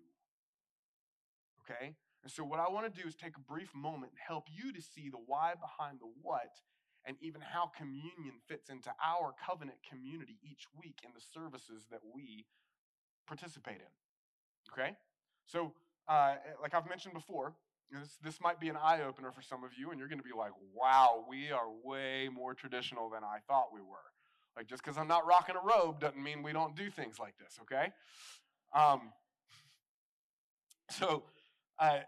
[1.74, 1.96] Okay?
[2.22, 4.72] And so, what I want to do is take a brief moment and help you
[4.72, 6.50] to see the why behind the what
[7.06, 12.00] and even how communion fits into our covenant community each week in the services that
[12.14, 12.44] we
[13.26, 14.72] participate in.
[14.72, 14.96] Okay?
[15.46, 15.72] So,
[16.08, 17.54] uh, like I've mentioned before,
[17.90, 20.24] this, this might be an eye opener for some of you, and you're going to
[20.24, 23.96] be like, wow, we are way more traditional than I thought we were.
[24.56, 27.34] Like, just because I'm not rocking a robe doesn't mean we don't do things like
[27.38, 27.92] this, okay?
[28.74, 29.12] Um,
[30.90, 31.22] so,
[31.78, 31.98] uh,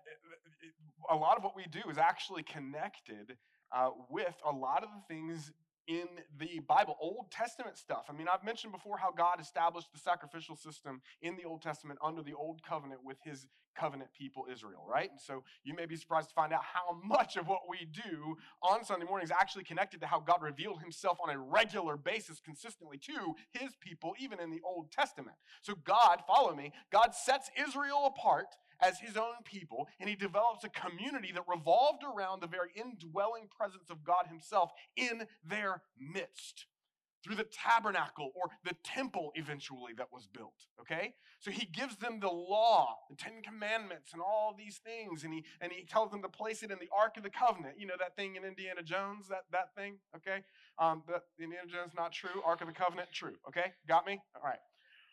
[1.11, 3.37] a lot of what we do is actually connected
[3.73, 5.53] uh, with a lot of the things
[5.87, 6.07] in
[6.39, 8.05] the Bible, Old Testament stuff.
[8.09, 11.99] I mean, I've mentioned before how God established the sacrificial system in the Old Testament
[12.05, 15.11] under the Old Covenant with his covenant people, Israel, right?
[15.11, 18.37] And so you may be surprised to find out how much of what we do
[18.63, 22.41] on Sunday mornings is actually connected to how God revealed himself on a regular basis
[22.41, 25.37] consistently to his people, even in the Old Testament.
[25.63, 28.47] So God, follow me, God sets Israel apart
[28.83, 33.49] as his own people, and he develops a community that revolved around the very indwelling
[33.57, 36.67] presence of God himself in their midst
[37.23, 41.15] through the tabernacle or the temple eventually that was built okay?
[41.39, 45.45] So he gives them the law the 10 commandments and all these things and he
[45.61, 47.75] and he tells them to place it in the ark of the covenant.
[47.79, 50.43] You know that thing in indiana jones that that thing okay?
[50.79, 52.43] Um but indiana jones not true.
[52.45, 53.73] Ark of the covenant true okay?
[53.87, 54.21] Got me?
[54.35, 54.61] All right.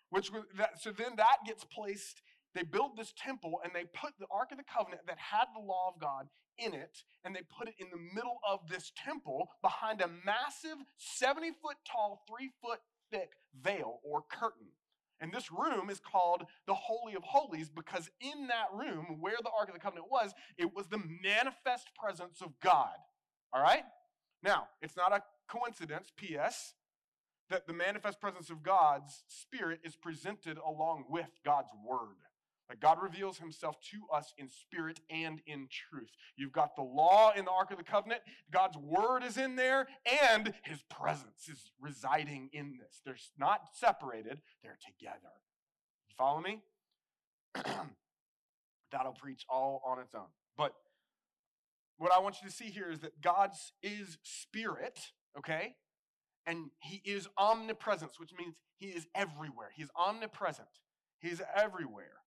[0.09, 2.21] Which that so then that gets placed
[2.55, 5.65] they built this temple and they put the Ark of the Covenant that had the
[5.65, 6.27] law of God
[6.57, 10.77] in it, and they put it in the middle of this temple behind a massive
[10.97, 12.79] 70 foot tall, three foot
[13.11, 13.29] thick
[13.61, 14.67] veil or curtain.
[15.19, 19.49] And this room is called the Holy of Holies because in that room where the
[19.57, 22.95] Ark of the Covenant was, it was the manifest presence of God.
[23.51, 23.83] All right?
[24.43, 26.73] Now, it's not a coincidence, P.S.,
[27.49, 32.17] that the manifest presence of God's Spirit is presented along with God's Word.
[32.69, 36.09] That God reveals himself to us in spirit and in truth.
[36.35, 39.87] You've got the law in the Ark of the Covenant, God's word is in there,
[40.23, 43.01] and his presence is residing in this.
[43.05, 45.33] They're not separated, they're together.
[46.09, 46.61] You follow me?
[48.91, 50.27] That'll preach all on its own.
[50.57, 50.73] But
[51.97, 54.99] what I want you to see here is that God's is spirit,
[55.37, 55.75] okay?
[56.45, 59.69] And he is omnipresence, which means he is everywhere.
[59.75, 60.67] He's omnipresent.
[61.19, 62.17] He's everywhere.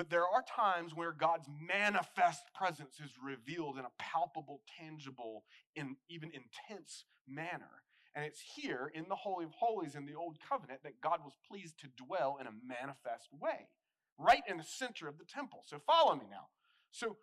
[0.00, 5.44] But there are times where God's manifest presence is revealed in a palpable, tangible,
[5.76, 7.82] and even intense manner.
[8.14, 11.34] And it's here in the Holy of Holies in the Old Covenant that God was
[11.46, 13.68] pleased to dwell in a manifest way,
[14.18, 15.64] right in the center of the temple.
[15.66, 16.46] So follow me now.
[16.92, 17.18] So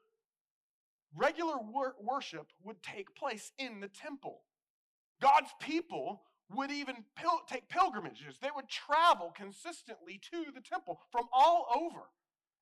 [1.16, 4.42] regular wor- worship would take place in the temple.
[5.20, 6.22] God's people
[6.56, 8.38] would even pil- take pilgrimages.
[8.40, 12.04] They would travel consistently to the temple from all over.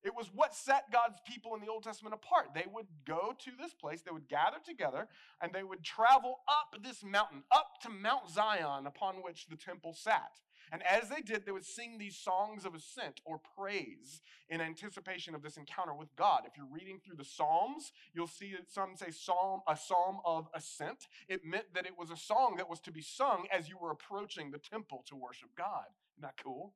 [0.06, 2.54] It was what set God's people in the Old Testament apart.
[2.54, 5.08] They would go to this place, they would gather together,
[5.42, 9.92] and they would travel up this mountain, up to Mount Zion upon which the temple
[9.92, 10.38] sat.
[10.70, 15.34] And as they did, they would sing these songs of ascent or praise in anticipation
[15.34, 16.42] of this encounter with God.
[16.46, 20.48] If you're reading through the Psalms, you'll see that some say psalm, a psalm of
[20.54, 21.08] ascent.
[21.28, 23.90] It meant that it was a song that was to be sung as you were
[23.90, 25.86] approaching the temple to worship God.
[26.16, 26.74] Isn't that cool?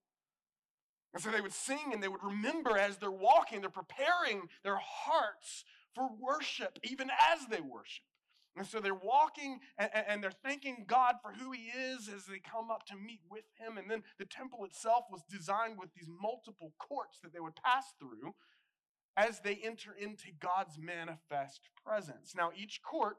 [1.13, 4.79] And so they would sing and they would remember as they're walking, they're preparing their
[4.79, 8.05] hearts for worship, even as they worship.
[8.57, 12.71] And so they're walking and, they're thanking God for who He is as they come
[12.71, 13.79] up to meet with Him.
[13.79, 17.95] And then the temple itself was designed with these multiple courts that they would pass
[17.99, 18.35] through
[19.17, 22.35] as they enter into God's manifest presence.
[22.37, 23.19] Now, each court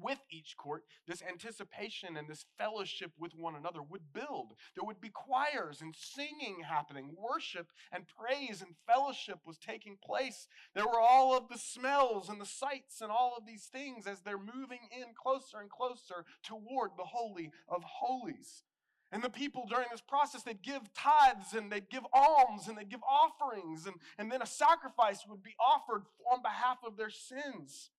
[0.00, 4.54] with each court, this anticipation and this fellowship with one another would build.
[4.74, 10.46] There would be choirs and singing happening, worship and praise and fellowship was taking place.
[10.74, 14.20] There were all of the smells and the sights and all of these things as
[14.20, 18.64] they're moving in closer and closer toward the Holy of Holies.
[19.12, 22.90] And the people during this process, they'd give tithes and they'd give alms and they'd
[22.90, 27.90] give offerings, and, and then a sacrifice would be offered on behalf of their sins.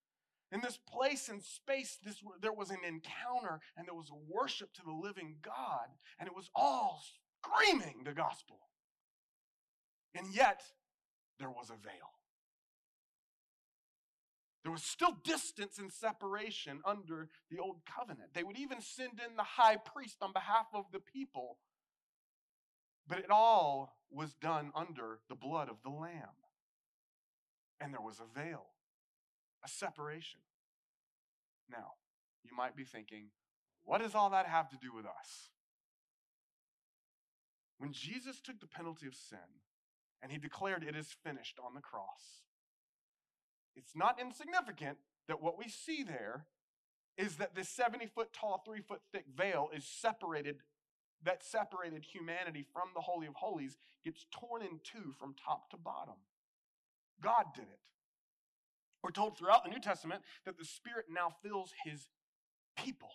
[0.52, 4.82] In this place and space, this, there was an encounter and there was worship to
[4.84, 5.88] the living God,
[6.18, 7.02] and it was all
[7.42, 8.58] screaming the gospel.
[10.14, 10.62] And yet,
[11.38, 12.12] there was a veil.
[14.62, 18.30] There was still distance and separation under the old covenant.
[18.34, 21.58] They would even send in the high priest on behalf of the people.
[23.06, 26.34] But it all was done under the blood of the Lamb.
[27.80, 28.66] And there was a veil
[29.66, 30.40] a separation.
[31.70, 31.94] Now,
[32.44, 33.30] you might be thinking,
[33.84, 35.50] what does all that have to do with us?
[37.78, 39.60] When Jesus took the penalty of sin
[40.22, 42.44] and he declared it is finished on the cross,
[43.74, 44.98] it's not insignificant
[45.28, 46.46] that what we see there
[47.18, 50.58] is that this 70 foot tall, three foot thick veil is separated,
[51.24, 55.76] that separated humanity from the Holy of Holies gets torn in two from top to
[55.76, 56.14] bottom.
[57.20, 57.80] God did it.
[59.06, 62.08] We're told throughout the New Testament that the Spirit now fills his
[62.76, 63.10] people.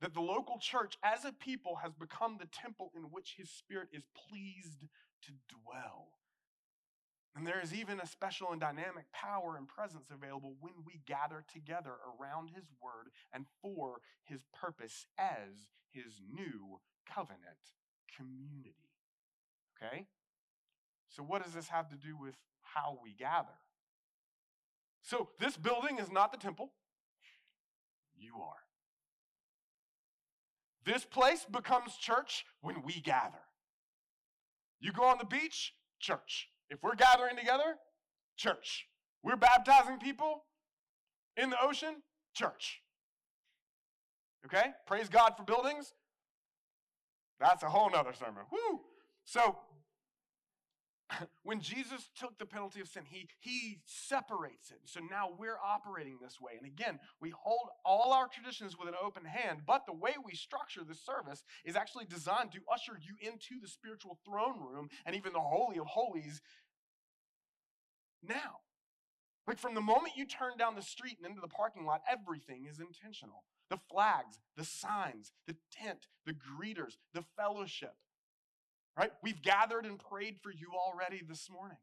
[0.00, 3.88] That the local church, as a people, has become the temple in which his Spirit
[3.92, 4.86] is pleased
[5.24, 6.08] to dwell.
[7.36, 11.44] And there is even a special and dynamic power and presence available when we gather
[11.52, 17.76] together around his word and for his purpose as his new covenant
[18.16, 18.88] community.
[19.76, 20.06] Okay?
[21.10, 22.36] So, what does this have to do with
[22.74, 23.48] how we gather.
[25.02, 26.72] So, this building is not the temple.
[28.16, 28.62] You are.
[30.84, 33.38] This place becomes church when we gather.
[34.80, 36.48] You go on the beach, church.
[36.70, 37.76] If we're gathering together,
[38.36, 38.86] church.
[39.22, 40.44] We're baptizing people
[41.36, 41.96] in the ocean,
[42.34, 42.80] church.
[44.46, 44.70] Okay?
[44.86, 45.92] Praise God for buildings.
[47.40, 48.44] That's a whole nother sermon.
[48.50, 48.80] Woo!
[49.24, 49.58] So
[51.42, 54.80] when Jesus took the penalty of sin, he, he separates it.
[54.84, 56.52] So now we're operating this way.
[56.58, 60.34] And again, we hold all our traditions with an open hand, but the way we
[60.34, 65.16] structure this service is actually designed to usher you into the spiritual throne room and
[65.16, 66.40] even the Holy of Holies
[68.22, 68.60] now.
[69.46, 72.66] Like from the moment you turn down the street and into the parking lot, everything
[72.70, 73.44] is intentional.
[73.70, 77.94] The flags, the signs, the tent, the greeters, the fellowship.
[78.98, 79.12] Right?
[79.22, 81.78] We've gathered and prayed for you already this morning.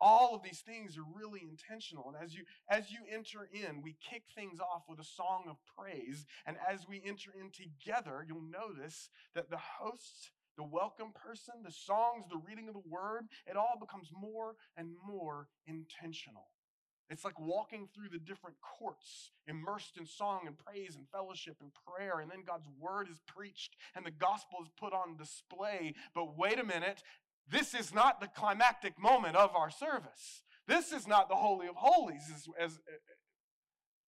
[0.00, 2.12] All of these things are really intentional.
[2.12, 5.56] And as you as you enter in, we kick things off with a song of
[5.78, 6.26] praise.
[6.46, 11.70] And as we enter in together, you'll notice that the hosts, the welcome person, the
[11.70, 16.48] songs, the reading of the word, it all becomes more and more intentional.
[17.10, 21.70] It's like walking through the different courts, immersed in song and praise and fellowship and
[21.86, 22.20] prayer.
[22.20, 25.94] And then God's word is preached and the gospel is put on display.
[26.14, 27.02] But wait a minute,
[27.50, 30.42] this is not the climactic moment of our service.
[30.66, 32.78] This is not the Holy of Holies as, as, as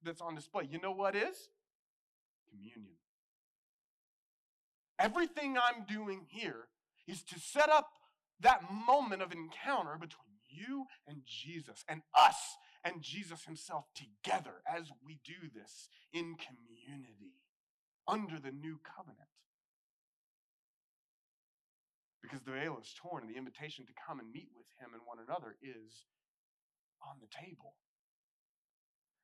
[0.02, 0.66] that's on display.
[0.70, 1.48] You know what is?
[2.50, 2.96] Communion.
[4.98, 6.68] Everything I'm doing here
[7.06, 7.90] is to set up
[8.40, 12.56] that moment of encounter between you and Jesus and us
[12.86, 17.42] and Jesus himself together as we do this in community
[18.06, 19.26] under the new covenant.
[22.22, 25.02] Because the veil is torn and the invitation to come and meet with him and
[25.04, 26.06] one another is
[27.02, 27.74] on the table.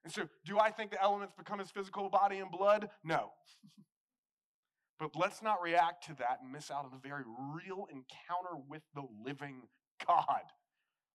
[0.05, 2.91] And so, do I think the elements become his physical body and blood?
[3.05, 3.31] No.
[4.99, 7.23] but let's not react to that and miss out on the very
[7.55, 9.63] real encounter with the living
[10.05, 10.43] God.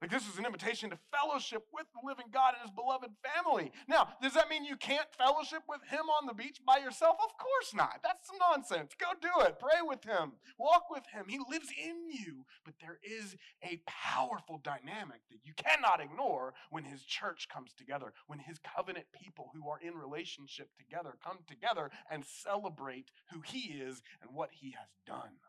[0.01, 3.71] Like, this is an invitation to fellowship with the living God and his beloved family.
[3.87, 7.17] Now, does that mean you can't fellowship with him on the beach by yourself?
[7.17, 8.01] Of course not.
[8.03, 8.93] That's some nonsense.
[8.99, 9.57] Go do it.
[9.57, 10.33] Pray with him.
[10.59, 11.25] Walk with him.
[11.27, 12.45] He lives in you.
[12.63, 18.13] But there is a powerful dynamic that you cannot ignore when his church comes together,
[18.27, 23.73] when his covenant people who are in relationship together come together and celebrate who he
[23.81, 25.41] is and what he has done.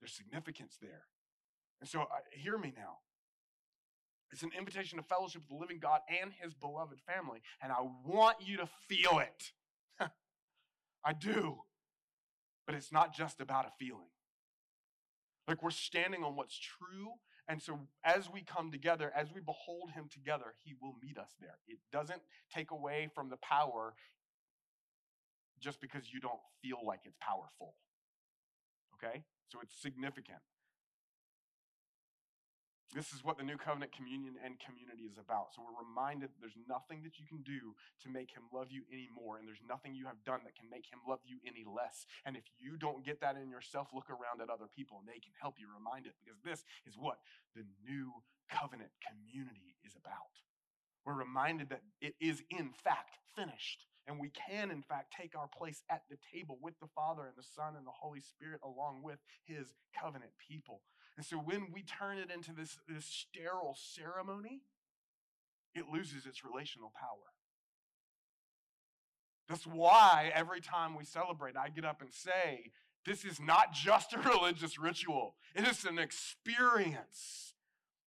[0.00, 1.04] There's significance there.
[1.80, 2.98] And so, uh, hear me now.
[4.32, 7.40] It's an invitation to fellowship with the living God and his beloved family.
[7.62, 9.52] And I want you to feel it.
[11.04, 11.58] I do.
[12.66, 14.08] But it's not just about a feeling.
[15.46, 17.12] Like we're standing on what's true.
[17.48, 21.30] And so as we come together, as we behold him together, he will meet us
[21.40, 21.58] there.
[21.68, 22.22] It doesn't
[22.54, 23.94] take away from the power
[25.60, 27.74] just because you don't feel like it's powerful.
[28.94, 29.24] Okay?
[29.48, 30.38] So it's significant.
[32.92, 35.56] This is what the new covenant communion and community is about.
[35.56, 37.72] So we're reminded that there's nothing that you can do
[38.04, 40.84] to make him love you anymore, and there's nothing you have done that can make
[40.92, 42.04] him love you any less.
[42.28, 45.24] And if you don't get that in yourself, look around at other people and they
[45.24, 47.16] can help you remind it because this is what
[47.56, 48.12] the new
[48.52, 50.36] covenant community is about.
[51.08, 53.88] We're reminded that it is in fact finished.
[54.06, 57.38] And we can, in fact, take our place at the table with the Father and
[57.38, 60.82] the Son and the Holy Spirit along with his covenant people.
[61.16, 64.62] And so when we turn it into this, this sterile ceremony,
[65.74, 67.32] it loses its relational power.
[69.48, 72.72] That's why every time we celebrate, I get up and say,
[73.04, 77.54] this is not just a religious ritual, it is an experience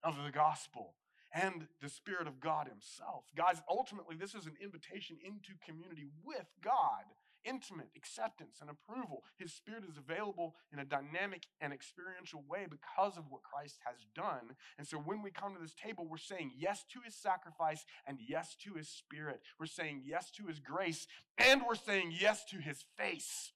[0.03, 0.95] of the gospel
[1.34, 3.26] and the Spirit of God Himself.
[3.36, 7.03] Guys, ultimately, this is an invitation into community with God
[7.45, 9.23] intimate acceptance and approval.
[9.37, 14.05] His Spirit is available in a dynamic and experiential way because of what Christ has
[14.15, 14.55] done.
[14.77, 18.17] And so when we come to this table, we're saying yes to His sacrifice and
[18.27, 19.41] yes to His Spirit.
[19.59, 23.51] We're saying yes to His grace and we're saying yes to His face.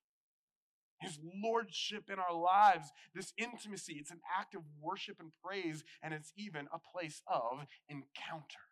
[1.00, 6.14] His lordship in our lives, this intimacy, it's an act of worship and praise, and
[6.14, 8.68] it's even a place of encounter.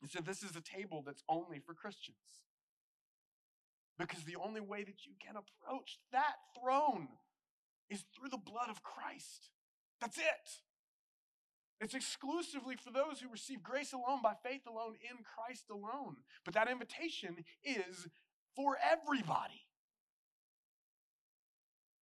[0.00, 2.16] And so, this is a table that's only for Christians.
[4.00, 7.08] Because the only way that you can approach that throne
[7.90, 9.50] is through the blood of Christ.
[10.00, 10.46] That's it.
[11.80, 16.16] It's exclusively for those who receive grace alone by faith alone in Christ alone.
[16.44, 18.08] But that invitation is
[18.56, 19.66] for everybody.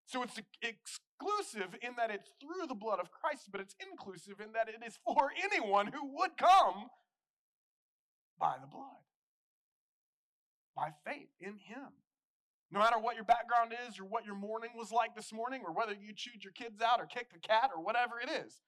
[0.07, 4.53] So it's exclusive in that it's through the blood of Christ, but it's inclusive in
[4.53, 6.89] that it is for anyone who would come
[8.39, 9.08] by the blood
[10.79, 11.91] by faith in Him.
[12.71, 15.73] No matter what your background is, or what your morning was like this morning, or
[15.73, 18.61] whether you chewed your kids out, or kicked the cat, or whatever it is.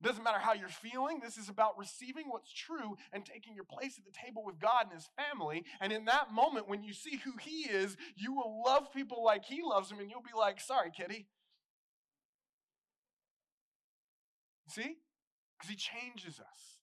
[0.00, 1.18] Doesn't matter how you're feeling.
[1.20, 4.84] This is about receiving what's true and taking your place at the table with God
[4.84, 5.64] and His family.
[5.80, 9.44] And in that moment, when you see who He is, you will love people like
[9.44, 11.26] He loves them, and you'll be like, sorry, kitty.
[14.68, 14.98] See?
[15.58, 16.77] Because He changes us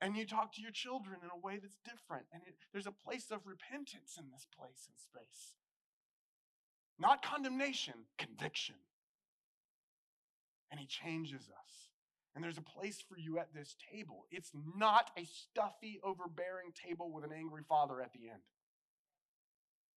[0.00, 2.26] and you talk to your children in a way that's different.
[2.32, 5.54] And it, there's a place of repentance in this place and space.
[6.98, 8.76] Not condemnation, conviction.
[10.70, 11.90] And he changes us.
[12.34, 14.26] And there's a place for you at this table.
[14.30, 18.42] It's not a stuffy, overbearing table with an angry father at the end.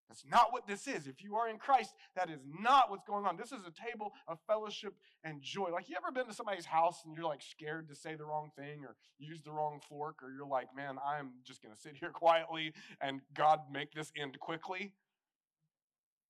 [0.09, 1.07] That's not what this is.
[1.07, 3.35] If you are in Christ, that is not what's going on.
[3.35, 4.93] This is a table of fellowship
[5.23, 5.69] and joy.
[5.71, 8.51] Like, you ever been to somebody's house and you're like scared to say the wrong
[8.57, 11.97] thing or use the wrong fork, or you're like, man, I'm just going to sit
[11.99, 14.93] here quietly and God make this end quickly?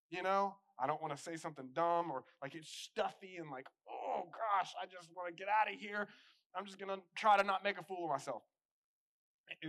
[0.09, 3.67] You know, I don't want to say something dumb or like it's stuffy and like,
[3.89, 6.07] oh gosh, I just want to get out of here.
[6.55, 8.41] I'm just going to try to not make a fool of myself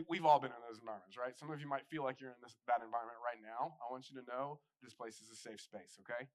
[0.08, 1.36] we've all been in those environments, right?
[1.38, 3.76] Some of you might feel like you're in this, that environment right now.
[3.80, 6.28] I want you to know this place is a safe space, okay?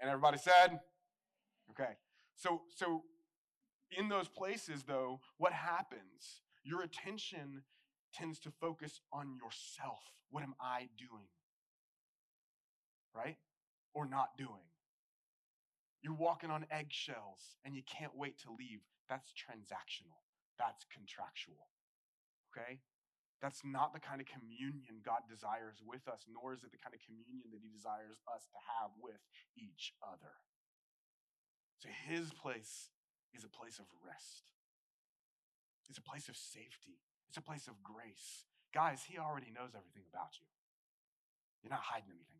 [0.00, 0.80] And everybody said,
[1.70, 1.96] okay.
[2.34, 3.04] So, so
[3.96, 6.42] in those places, though, what happens?
[6.64, 7.62] Your attention
[8.12, 10.00] tends to focus on yourself.
[10.30, 11.28] What am I doing?
[13.14, 13.36] Right?
[13.94, 14.68] Or not doing.
[16.02, 18.80] You're walking on eggshells and you can't wait to leave.
[19.08, 20.20] That's transactional.
[20.58, 21.68] that's contractual.
[22.56, 22.80] Okay?
[23.44, 26.96] That's not the kind of communion God desires with us, nor is it the kind
[26.96, 29.20] of communion that He desires us to have with
[29.60, 30.40] each other.
[31.76, 32.88] So His place
[33.36, 34.48] is a place of rest,
[35.88, 36.96] it's a place of safety,
[37.28, 38.48] it's a place of grace.
[38.72, 40.48] Guys, He already knows everything about you.
[41.60, 42.35] You're not hiding anything.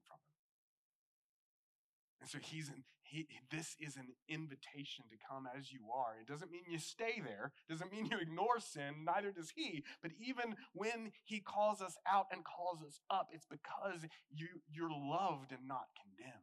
[2.20, 6.16] And so he's in, he, this is an invitation to come as you are.
[6.20, 9.84] It doesn't mean you stay there, it doesn't mean you ignore sin, neither does he.
[10.02, 14.90] But even when he calls us out and calls us up, it's because you, you're
[14.90, 16.42] loved and not condemned.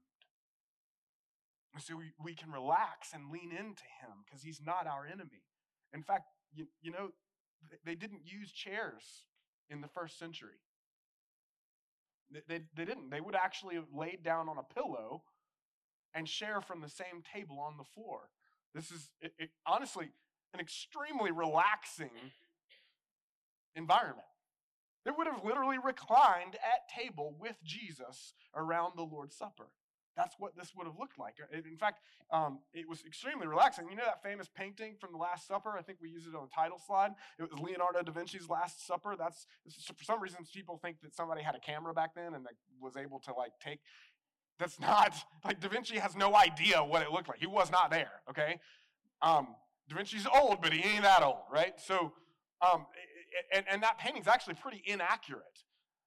[1.73, 5.43] And so we, we can relax and lean into him because he's not our enemy.
[5.91, 7.09] In fact, you, you know,
[7.85, 9.25] they didn't use chairs
[9.69, 10.61] in the first century.
[12.31, 13.09] They, they, they didn't.
[13.09, 15.23] They would actually have laid down on a pillow
[16.13, 18.29] and share from the same table on the floor.
[18.73, 20.09] This is it, it, honestly
[20.53, 22.11] an extremely relaxing
[23.75, 24.27] environment.
[25.03, 29.67] They would have literally reclined at table with Jesus around the Lord's Supper.
[30.15, 31.35] That's what this would have looked like.
[31.51, 31.99] In fact,
[32.31, 33.89] um, it was extremely relaxing.
[33.89, 35.75] You know that famous painting from the Last Supper?
[35.77, 37.11] I think we used it on the title slide.
[37.39, 39.15] It was Leonardo da Vinci's Last Supper.
[39.17, 39.47] That's
[39.97, 42.45] for some reason people think that somebody had a camera back then and
[42.79, 43.79] was able to like take
[44.63, 47.39] that's not, like, Da Vinci has no idea what it looked like.
[47.39, 48.59] He was not there, okay?
[49.21, 49.55] Um,
[49.89, 51.73] da Vinci's old, but he ain't that old, right?
[51.77, 52.13] So,
[52.61, 52.85] um,
[53.53, 55.43] and, and that painting's actually pretty inaccurate.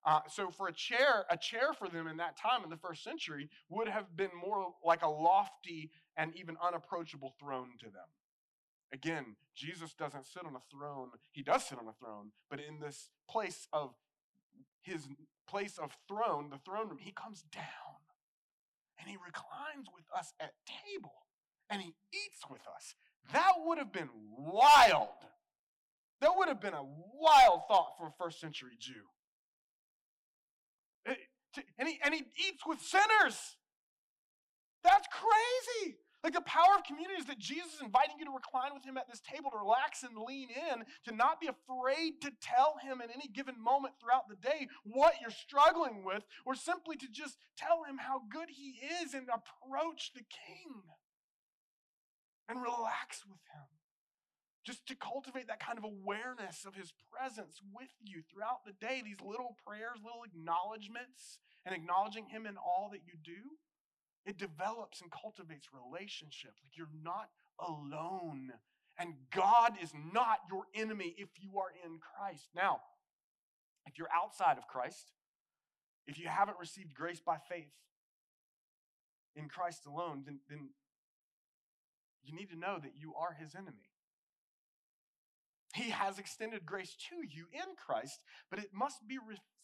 [0.06, 3.04] Uh, so for a chair, a chair for them in that time in the first
[3.04, 8.08] century would have been more like a lofty and even unapproachable throne to them.
[8.92, 11.08] Again, Jesus doesn't sit on a throne.
[11.32, 13.90] He does sit on a throne, but in this place of
[14.80, 15.08] his
[15.46, 17.85] place of throne, the throne room, he comes down
[19.06, 21.14] and he reclines with us at table
[21.70, 22.96] and he eats with us.
[23.32, 25.22] That would have been wild.
[26.20, 29.04] That would have been a wild thought for a first century Jew.
[31.06, 31.14] Eh,
[31.78, 33.56] and he, and he eats with sinners.
[34.82, 35.98] That's crazy.
[36.26, 38.98] Like the power of community is that Jesus is inviting you to recline with him
[38.98, 42.98] at this table, to relax and lean in, to not be afraid to tell him
[42.98, 47.38] in any given moment throughout the day what you're struggling with, or simply to just
[47.56, 48.74] tell him how good he
[49.06, 50.82] is and approach the king
[52.50, 53.70] and relax with him.
[54.66, 58.98] Just to cultivate that kind of awareness of his presence with you throughout the day,
[58.98, 63.62] these little prayers, little acknowledgments, and acknowledging him in all that you do
[64.26, 66.52] it develops and cultivates relationship.
[66.62, 68.52] Like you're not alone.
[68.98, 72.48] And God is not your enemy if you are in Christ.
[72.54, 72.80] Now,
[73.86, 75.12] if you're outside of Christ,
[76.06, 77.72] if you haven't received grace by faith
[79.36, 80.70] in Christ alone, then, then
[82.24, 83.90] you need to know that you are his enemy.
[85.74, 88.20] He has extended grace to you in Christ,
[88.50, 89.18] but it must be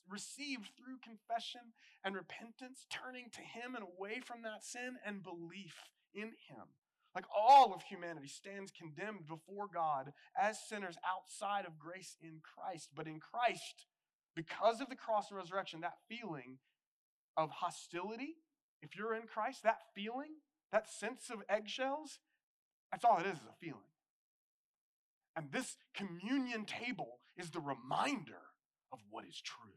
[0.08, 1.72] received through confession
[2.04, 5.74] and repentance, turning to Him and away from that sin and belief
[6.14, 6.74] in Him.
[7.14, 12.90] Like all of humanity stands condemned before God as sinners outside of grace in Christ.
[12.94, 13.86] But in Christ,
[14.34, 16.58] because of the cross and resurrection, that feeling
[17.36, 18.36] of hostility,
[18.82, 20.40] if you're in Christ, that feeling,
[20.72, 22.18] that sense of eggshells,
[22.90, 23.92] that's all it is, is a feeling.
[25.36, 28.40] And this communion table is the reminder
[28.92, 29.72] of what is true.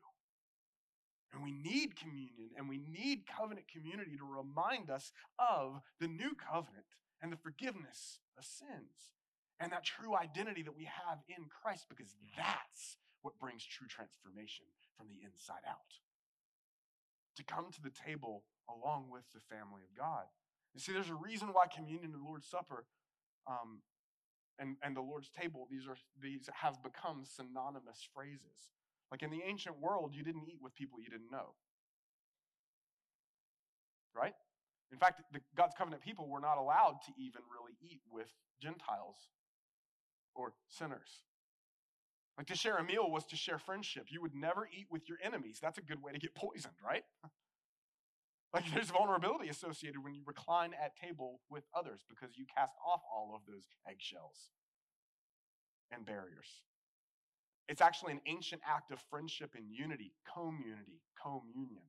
[1.36, 6.32] And we need communion and we need covenant community to remind us of the new
[6.32, 6.88] covenant
[7.22, 9.12] and the forgiveness of sins
[9.60, 14.66] and that true identity that we have in Christ because that's what brings true transformation
[14.96, 16.00] from the inside out.
[17.36, 20.32] To come to the table along with the family of God.
[20.74, 22.86] You see, there's a reason why communion and the Lord's Supper
[23.48, 23.84] um,
[24.58, 28.72] and, and the Lord's table, these, are, these have become synonymous phrases.
[29.16, 31.56] Like in the ancient world, you didn't eat with people you didn't know.
[34.14, 34.34] Right?
[34.92, 38.28] In fact, the, God's covenant people were not allowed to even really eat with
[38.62, 39.16] Gentiles
[40.36, 41.24] or sinners.
[42.38, 44.08] Like to share a meal was to share friendship.
[44.10, 45.60] You would never eat with your enemies.
[45.62, 47.06] That's a good way to get poisoned, right?
[48.54, 53.00] like there's vulnerability associated when you recline at table with others because you cast off
[53.10, 54.50] all of those eggshells
[55.90, 56.64] and barriers.
[57.68, 61.84] It's actually an ancient act of friendship and unity, community, communion.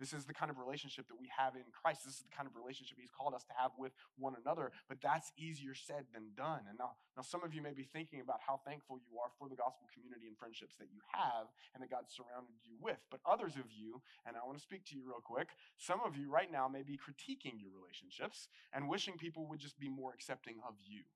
[0.00, 2.02] This is the kind of relationship that we have in Christ.
[2.02, 4.74] This is the kind of relationship He's called us to have with one another.
[4.88, 6.66] But that's easier said than done.
[6.66, 9.48] And now, now some of you may be thinking about how thankful you are for
[9.48, 12.98] the gospel community and friendships that you have and that God surrounded you with.
[13.10, 16.18] But others of you, and I want to speak to you real quick, some of
[16.18, 20.10] you right now may be critiquing your relationships and wishing people would just be more
[20.10, 21.06] accepting of you.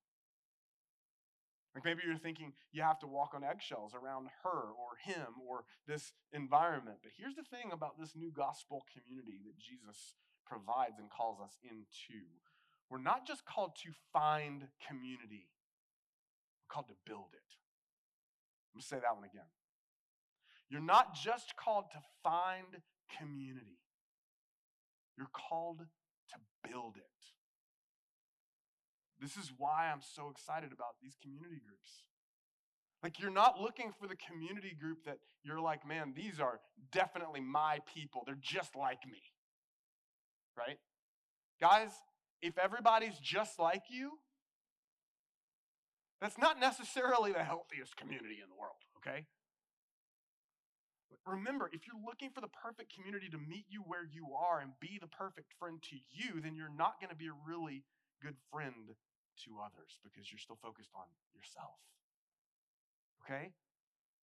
[1.75, 5.65] Like maybe you're thinking you have to walk on eggshells around her or him or
[5.87, 6.99] this environment.
[7.03, 10.15] But here's the thing about this new gospel community that Jesus
[10.47, 12.25] provides and calls us into
[12.91, 15.49] we're not just called to find community,
[16.65, 17.51] we're called to build it.
[18.73, 19.49] I'm going to say that one again.
[20.71, 22.81] You're not just called to find
[23.19, 23.79] community,
[25.17, 27.05] you're called to build it.
[29.21, 32.05] This is why I'm so excited about these community groups.
[33.03, 36.61] Like, you're not looking for the community group that you're like, man, these are
[36.93, 38.23] definitely my people.
[38.27, 39.23] They're just like me.
[40.57, 40.79] Right?
[41.61, 41.91] Guys,
[42.43, 44.19] if everybody's just like you,
[46.21, 49.27] that's not necessarily the healthiest community in the world, okay?
[51.27, 54.73] Remember, if you're looking for the perfect community to meet you where you are and
[54.81, 57.85] be the perfect friend to you, then you're not going to be a really
[58.23, 58.97] good friend
[59.45, 61.79] to others because you're still focused on yourself.
[63.25, 63.53] Okay?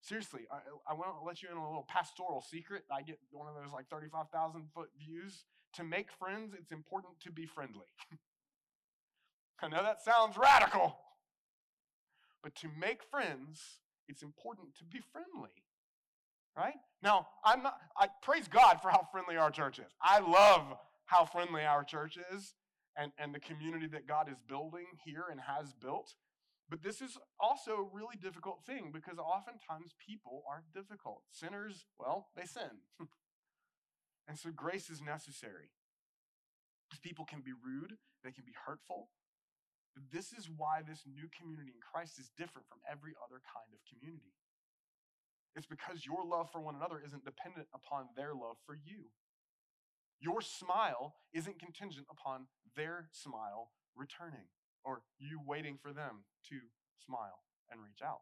[0.01, 0.59] Seriously, I,
[0.89, 2.83] I want to let you in on a little pastoral secret.
[2.91, 5.45] I get one of those like 35,000 foot views.
[5.75, 7.89] To make friends, it's important to be friendly.
[9.61, 10.97] I know that sounds radical,
[12.43, 15.49] but to make friends, it's important to be friendly.
[16.55, 16.75] Right?
[17.01, 19.91] Now, I'm not, I praise God for how friendly our church is.
[20.01, 22.53] I love how friendly our church is
[22.97, 26.15] and, and the community that God is building here and has built.
[26.69, 31.21] But this is also a really difficult thing because oftentimes people are difficult.
[31.29, 32.81] Sinners, well, they sin.
[34.27, 35.69] and so grace is necessary.
[36.89, 39.09] Because people can be rude, they can be hurtful.
[40.11, 43.79] This is why this new community in Christ is different from every other kind of
[43.87, 44.33] community.
[45.55, 49.07] It's because your love for one another isn't dependent upon their love for you.
[50.19, 54.47] Your smile isn't contingent upon their smile returning
[54.83, 56.55] or you waiting for them to
[57.05, 58.21] smile and reach out.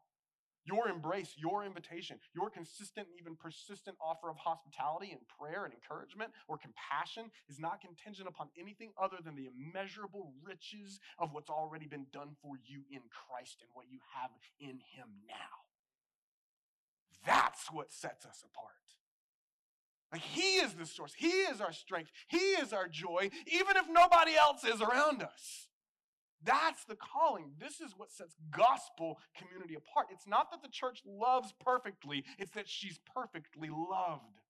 [0.64, 5.74] Your embrace, your invitation, your consistent, and even persistent offer of hospitality and prayer and
[5.74, 11.50] encouragement or compassion is not contingent upon anything other than the immeasurable riches of what's
[11.50, 15.68] already been done for you in Christ and what you have in Him now.
[17.26, 18.72] That's what sets us apart.
[20.12, 23.86] Like He is the source, He is our strength, He is our joy, even if
[23.90, 25.68] nobody else is around us.
[26.42, 27.52] That's the calling.
[27.58, 30.08] This is what sets gospel community apart.
[30.10, 34.40] It's not that the church loves perfectly, it's that she's perfectly loved.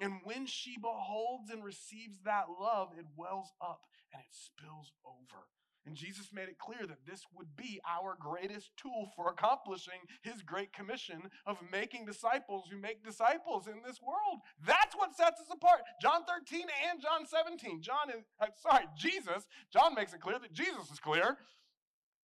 [0.00, 5.46] And when she beholds and receives that love, it wells up and it spills over.
[5.86, 10.40] And Jesus made it clear that this would be our greatest tool for accomplishing his
[10.40, 14.40] great commission of making disciples who make disciples in this world.
[14.66, 15.82] That's what sets us apart.
[16.00, 17.82] John 13 and John 17.
[17.82, 21.36] John is, uh, sorry, Jesus, John makes it clear that Jesus is clear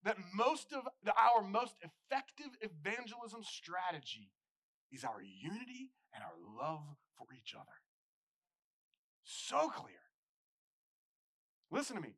[0.05, 4.31] that most of the, our most effective evangelism strategy
[4.91, 7.67] is our unity and our love for each other.
[9.23, 10.01] So clear.
[11.71, 12.15] Listen to me.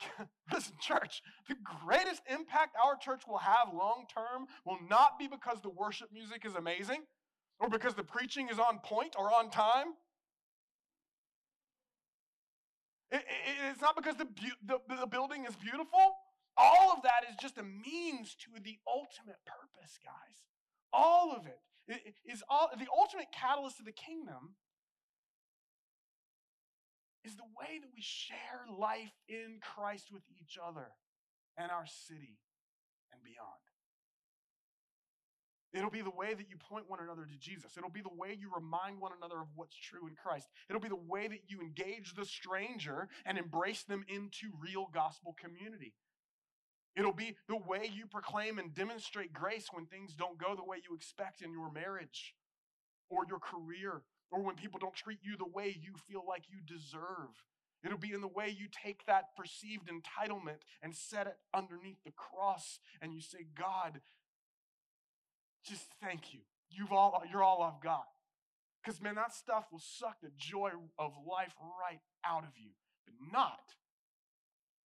[0.52, 5.60] Listen, church, the greatest impact our church will have long term will not be because
[5.62, 7.02] the worship music is amazing
[7.58, 9.94] or because the preaching is on point or on time.
[13.10, 14.26] It, it, it's not because the,
[14.66, 16.16] the, the building is beautiful.
[16.56, 20.44] All of that is just a means to the ultimate purpose, guys.
[20.92, 21.60] All of it
[22.26, 24.56] is all the ultimate catalyst of the kingdom
[27.26, 30.86] is the way that we share life in Christ with each other
[31.58, 32.38] and our city
[33.12, 33.66] and beyond.
[35.72, 37.76] It'll be the way that you point one another to Jesus.
[37.76, 40.48] It'll be the way you remind one another of what's true in Christ.
[40.70, 45.36] It'll be the way that you engage the stranger and embrace them into real gospel
[45.38, 45.92] community.
[46.96, 50.78] It'll be the way you proclaim and demonstrate grace when things don't go the way
[50.88, 52.34] you expect in your marriage
[53.10, 56.58] or your career or when people don't treat you the way you feel like you
[56.66, 57.30] deserve.
[57.84, 62.12] It'll be in the way you take that perceived entitlement and set it underneath the
[62.12, 64.00] cross and you say, God,
[65.64, 66.40] just thank you.
[66.70, 68.06] You've all, you're all I've got.
[68.82, 72.70] Because, man, that stuff will suck the joy of life right out of you,
[73.04, 73.74] but not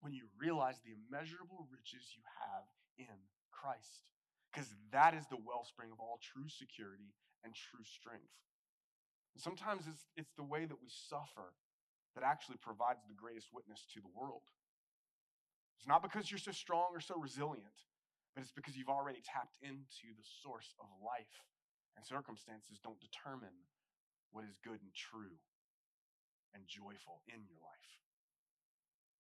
[0.02, 2.66] when you realize the immeasurable riches you have
[2.98, 3.18] in
[3.54, 4.02] Christ.
[4.52, 7.14] Because that is the wellspring of all true security
[7.46, 8.34] and true strength.
[9.38, 11.56] Sometimes it's, it's the way that we suffer
[12.16, 14.44] that actually provides the greatest witness to the world.
[15.80, 17.88] It's not because you're so strong or so resilient,
[18.36, 21.42] but it's because you've already tapped into the source of life,
[21.96, 23.56] and circumstances don't determine
[24.32, 25.40] what is good and true
[26.54, 28.01] and joyful in your life.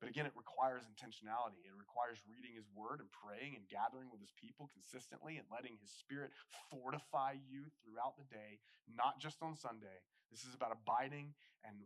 [0.01, 1.61] But again, it requires intentionality.
[1.61, 5.77] It requires reading his word and praying and gathering with his people consistently and letting
[5.77, 6.33] his spirit
[6.73, 8.57] fortify you throughout the day,
[8.89, 10.01] not just on Sunday.
[10.33, 11.85] This is about abiding and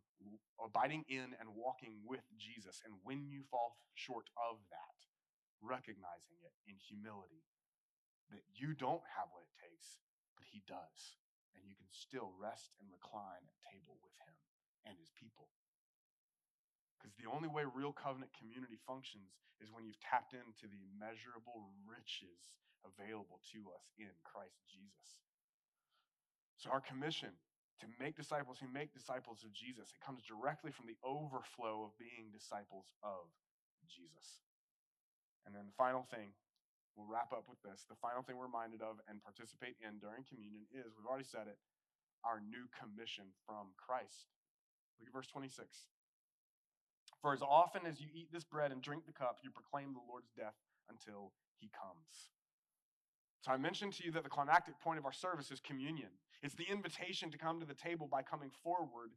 [0.63, 2.79] abiding in and walking with Jesus.
[2.87, 4.95] And when you fall short of that,
[5.59, 7.43] recognizing it in humility
[8.31, 9.99] that you don't have what it takes,
[10.39, 11.19] but he does.
[11.51, 14.35] And you can still rest and recline at table with him
[14.87, 15.51] and his people.
[17.05, 21.69] Because the only way real covenant community functions is when you've tapped into the immeasurable
[21.85, 22.49] riches
[22.81, 25.21] available to us in Christ Jesus.
[26.57, 27.29] So, our commission
[27.77, 31.93] to make disciples who make disciples of Jesus, it comes directly from the overflow of
[32.01, 33.29] being disciples of
[33.85, 34.41] Jesus.
[35.45, 36.33] And then the final thing,
[36.97, 37.85] we'll wrap up with this.
[37.85, 41.45] The final thing we're reminded of and participate in during communion is, we've already said
[41.45, 41.61] it,
[42.25, 44.25] our new commission from Christ.
[44.97, 45.69] Look at verse 26.
[47.25, 50.05] For as often as you eat this bread and drink the cup, you proclaim the
[50.05, 50.53] Lord's death
[50.93, 52.29] until he comes.
[53.41, 56.13] So I mentioned to you that the climactic point of our service is communion.
[56.45, 59.09] It's the invitation to come to the table by coming forward.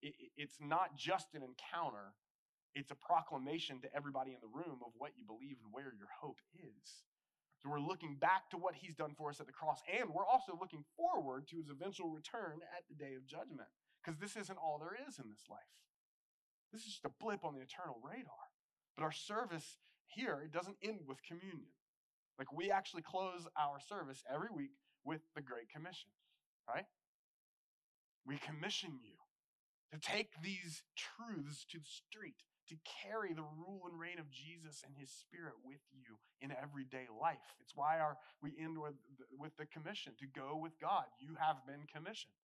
[0.00, 2.14] It's not just an encounter,
[2.76, 6.14] it's a proclamation to everybody in the room of what you believe and where your
[6.22, 7.02] hope is.
[7.58, 10.22] So we're looking back to what he's done for us at the cross, and we're
[10.22, 14.62] also looking forward to his eventual return at the day of judgment, because this isn't
[14.62, 15.74] all there is in this life.
[16.74, 18.50] This is just a blip on the eternal radar.
[18.98, 19.78] But our service
[20.10, 21.70] here, it doesn't end with communion.
[22.36, 26.10] Like we actually close our service every week with the Great Commission,
[26.66, 26.90] right?
[28.26, 29.14] We commission you
[29.94, 32.74] to take these truths to the street, to
[33.06, 37.54] carry the rule and reign of Jesus and his spirit with you in everyday life.
[37.60, 38.98] It's why our we end with
[39.38, 41.06] with the commission to go with God.
[41.20, 42.34] You have been commissioned.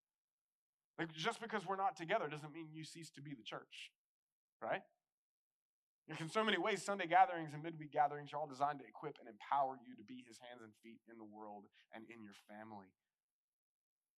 [1.01, 3.91] Like just because we're not together doesn't mean you cease to be the church
[4.63, 4.83] right?
[6.19, 9.31] in so many ways, Sunday gatherings and midweek gatherings are all designed to equip and
[9.31, 12.91] empower you to be his hands and feet in the world and in your family.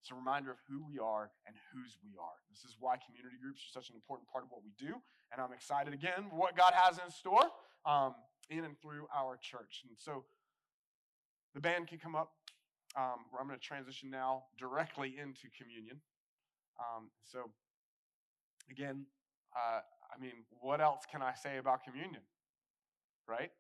[0.01, 2.39] It's a reminder of who we are and whose we are.
[2.51, 4.99] This is why community groups are such an important part of what we do.
[5.31, 7.45] And I'm excited again what God has in store
[7.85, 8.17] um,
[8.51, 9.85] in and through our church.
[9.87, 10.25] And so
[11.55, 12.33] the band can come up.
[12.97, 16.01] Um, I'm going to transition now directly into communion.
[16.81, 17.49] Um, so,
[18.71, 19.07] again,
[19.57, 19.81] uh,
[20.15, 22.23] I mean, what else can I say about communion?
[23.29, 23.51] Right?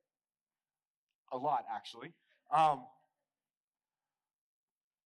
[1.32, 2.12] A lot, actually.
[2.54, 2.84] Um,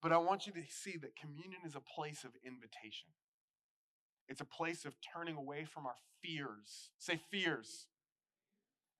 [0.02, 3.08] but I want you to see that communion is a place of invitation.
[4.28, 6.90] It's a place of turning away from our fears.
[6.98, 7.86] Say fears.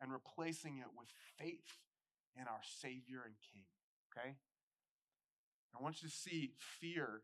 [0.01, 1.81] And replacing it with faith
[2.37, 3.65] in our Savior and King.
[4.13, 4.37] Okay?
[5.79, 7.23] I want you to see fear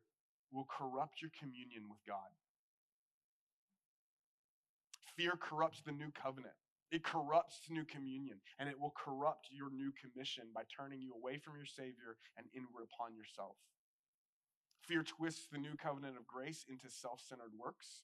[0.51, 2.31] will corrupt your communion with God.
[5.17, 6.55] Fear corrupts the new covenant.
[6.91, 11.39] It corrupts new communion, and it will corrupt your new commission by turning you away
[11.39, 13.57] from your Savior and inward upon yourself.
[14.87, 18.03] Fear twists the new covenant of grace into self centered works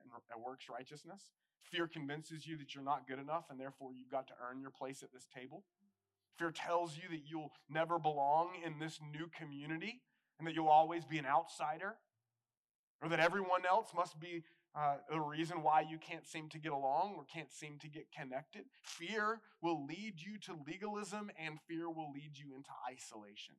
[0.00, 1.30] and works righteousness.
[1.70, 4.70] Fear convinces you that you're not good enough, and therefore you've got to earn your
[4.70, 5.64] place at this table.
[6.38, 10.00] Fear tells you that you'll never belong in this new community
[10.38, 11.96] and that you'll always be an outsider,
[13.00, 14.42] or that everyone else must be
[14.74, 18.06] uh, the reason why you can't seem to get along or can't seem to get
[18.10, 18.64] connected.
[18.82, 23.56] Fear will lead you to legalism, and fear will lead you into isolation.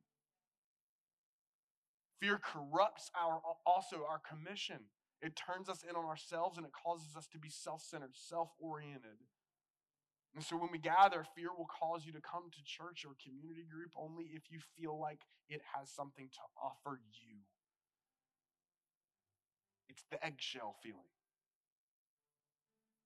[2.20, 4.90] Fear corrupts our also our commission.
[5.20, 9.20] It turns us in on ourselves and it causes us to be self-centered, self-oriented.
[10.34, 13.64] And so when we gather, fear will cause you to come to church or community
[13.70, 17.38] group only if you feel like it has something to offer you.
[19.94, 21.06] It's the eggshell feeling.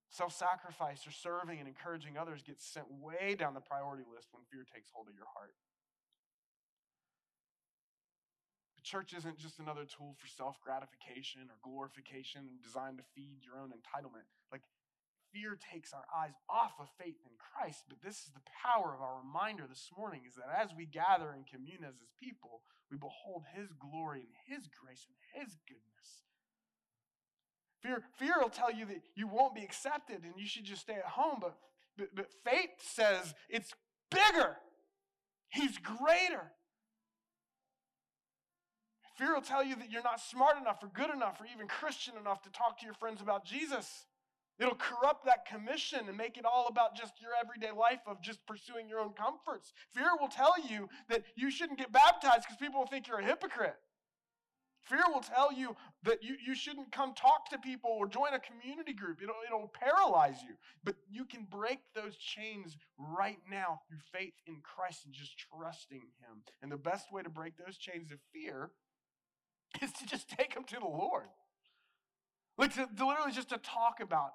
[0.08, 4.42] Self sacrifice or serving and encouraging others gets sent way down the priority list when
[4.48, 5.52] fear takes hold of your heart.
[8.80, 13.60] The church isn't just another tool for self gratification or glorification designed to feed your
[13.60, 14.24] own entitlement.
[14.48, 14.64] Like,
[15.28, 19.04] fear takes our eyes off of faith in Christ, but this is the power of
[19.04, 22.96] our reminder this morning is that as we gather and commune as his people, we
[22.96, 26.24] behold his glory and his grace and his goodness.
[27.82, 30.94] Fear, fear will tell you that you won't be accepted and you should just stay
[30.94, 31.38] at home.
[31.40, 31.56] But,
[31.96, 33.72] but, but faith says it's
[34.10, 34.56] bigger,
[35.50, 36.52] He's greater.
[39.16, 42.14] Fear will tell you that you're not smart enough or good enough or even Christian
[42.20, 44.06] enough to talk to your friends about Jesus.
[44.60, 48.44] It'll corrupt that commission and make it all about just your everyday life of just
[48.46, 49.72] pursuing your own comforts.
[49.94, 53.24] Fear will tell you that you shouldn't get baptized because people will think you're a
[53.24, 53.76] hypocrite.
[54.88, 58.40] Fear will tell you that you, you shouldn't come talk to people or join a
[58.40, 59.20] community group.
[59.22, 60.54] It'll, it'll paralyze you.
[60.82, 66.00] But you can break those chains right now through faith in Christ and just trusting
[66.00, 66.42] Him.
[66.62, 68.70] And the best way to break those chains of fear
[69.82, 71.26] is to just take them to the Lord.
[72.56, 74.32] Like to, to literally just to talk about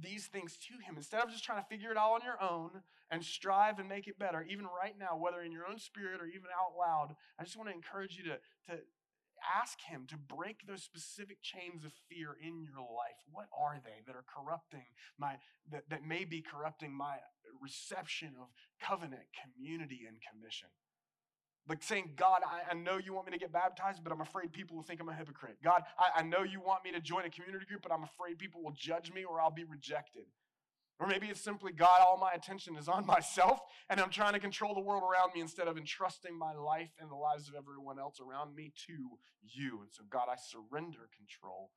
[0.00, 2.70] these things to him instead of just trying to figure it out on your own
[3.10, 6.26] and strive and make it better even right now whether in your own spirit or
[6.26, 8.80] even out loud i just want to encourage you to, to
[9.60, 14.02] ask him to break those specific chains of fear in your life what are they
[14.06, 14.86] that are corrupting
[15.18, 15.36] my
[15.70, 17.16] that, that may be corrupting my
[17.60, 18.48] reception of
[18.80, 20.68] covenant community and commission
[21.68, 24.52] like saying, God, I, I, know you want me to get baptized, but I'm afraid
[24.52, 25.58] people will think I'm a hypocrite.
[25.62, 28.38] God, I, I know you want me to join a community group, but I'm afraid
[28.38, 30.24] people will judge me or I'll be rejected.
[31.02, 33.58] Or maybe it's simply, God, all my attention is on myself
[33.90, 37.10] and I'm trying to control the world around me instead of entrusting my life and
[37.10, 38.92] the lives of everyone else around me to
[39.42, 39.80] you.
[39.82, 41.72] And so, God, I surrender control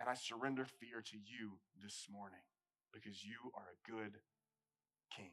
[0.00, 2.42] and I surrender fear to you this morning
[2.92, 4.18] because you are a good
[5.16, 5.30] king.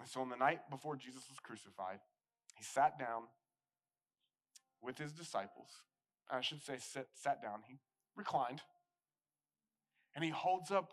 [0.00, 1.98] And so on the night before Jesus was crucified,
[2.56, 3.24] he sat down
[4.80, 5.68] with his disciples.
[6.30, 7.60] I should say, sit, sat down.
[7.68, 7.76] He
[8.16, 8.62] reclined.
[10.14, 10.92] And he holds up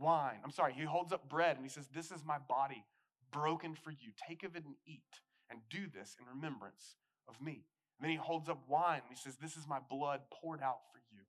[0.00, 0.38] wine.
[0.44, 2.84] I'm sorry, he holds up bread and he says, This is my body
[3.32, 4.12] broken for you.
[4.28, 6.96] Take of it and eat, and do this in remembrance
[7.28, 7.64] of me.
[7.98, 10.80] And then he holds up wine and he says, This is my blood poured out
[10.92, 11.22] for you.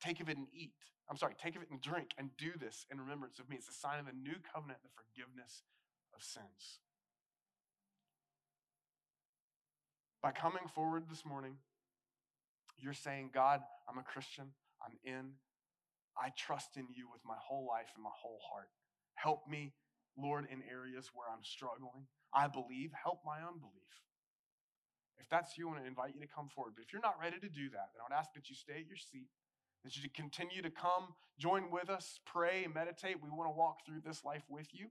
[0.00, 0.72] Take of it and eat.
[1.10, 3.56] I'm sorry, take of it and drink, and do this in remembrance of me.
[3.56, 5.62] It's a sign of the new covenant, the forgiveness
[6.14, 6.80] of sins.
[10.22, 11.54] By coming forward this morning,
[12.76, 14.52] you're saying, God, I'm a Christian.
[14.84, 15.32] I'm in.
[16.18, 18.68] I trust in you with my whole life and my whole heart.
[19.14, 19.72] Help me,
[20.16, 22.06] Lord, in areas where I'm struggling.
[22.34, 22.90] I believe.
[22.92, 23.88] Help my unbelief.
[25.18, 26.74] If that's you, I want to invite you to come forward.
[26.76, 28.80] But if you're not ready to do that, then I would ask that you stay
[28.80, 29.28] at your seat,
[29.84, 33.16] that you continue to come, join with us, pray, meditate.
[33.22, 34.88] We want to walk through this life with you.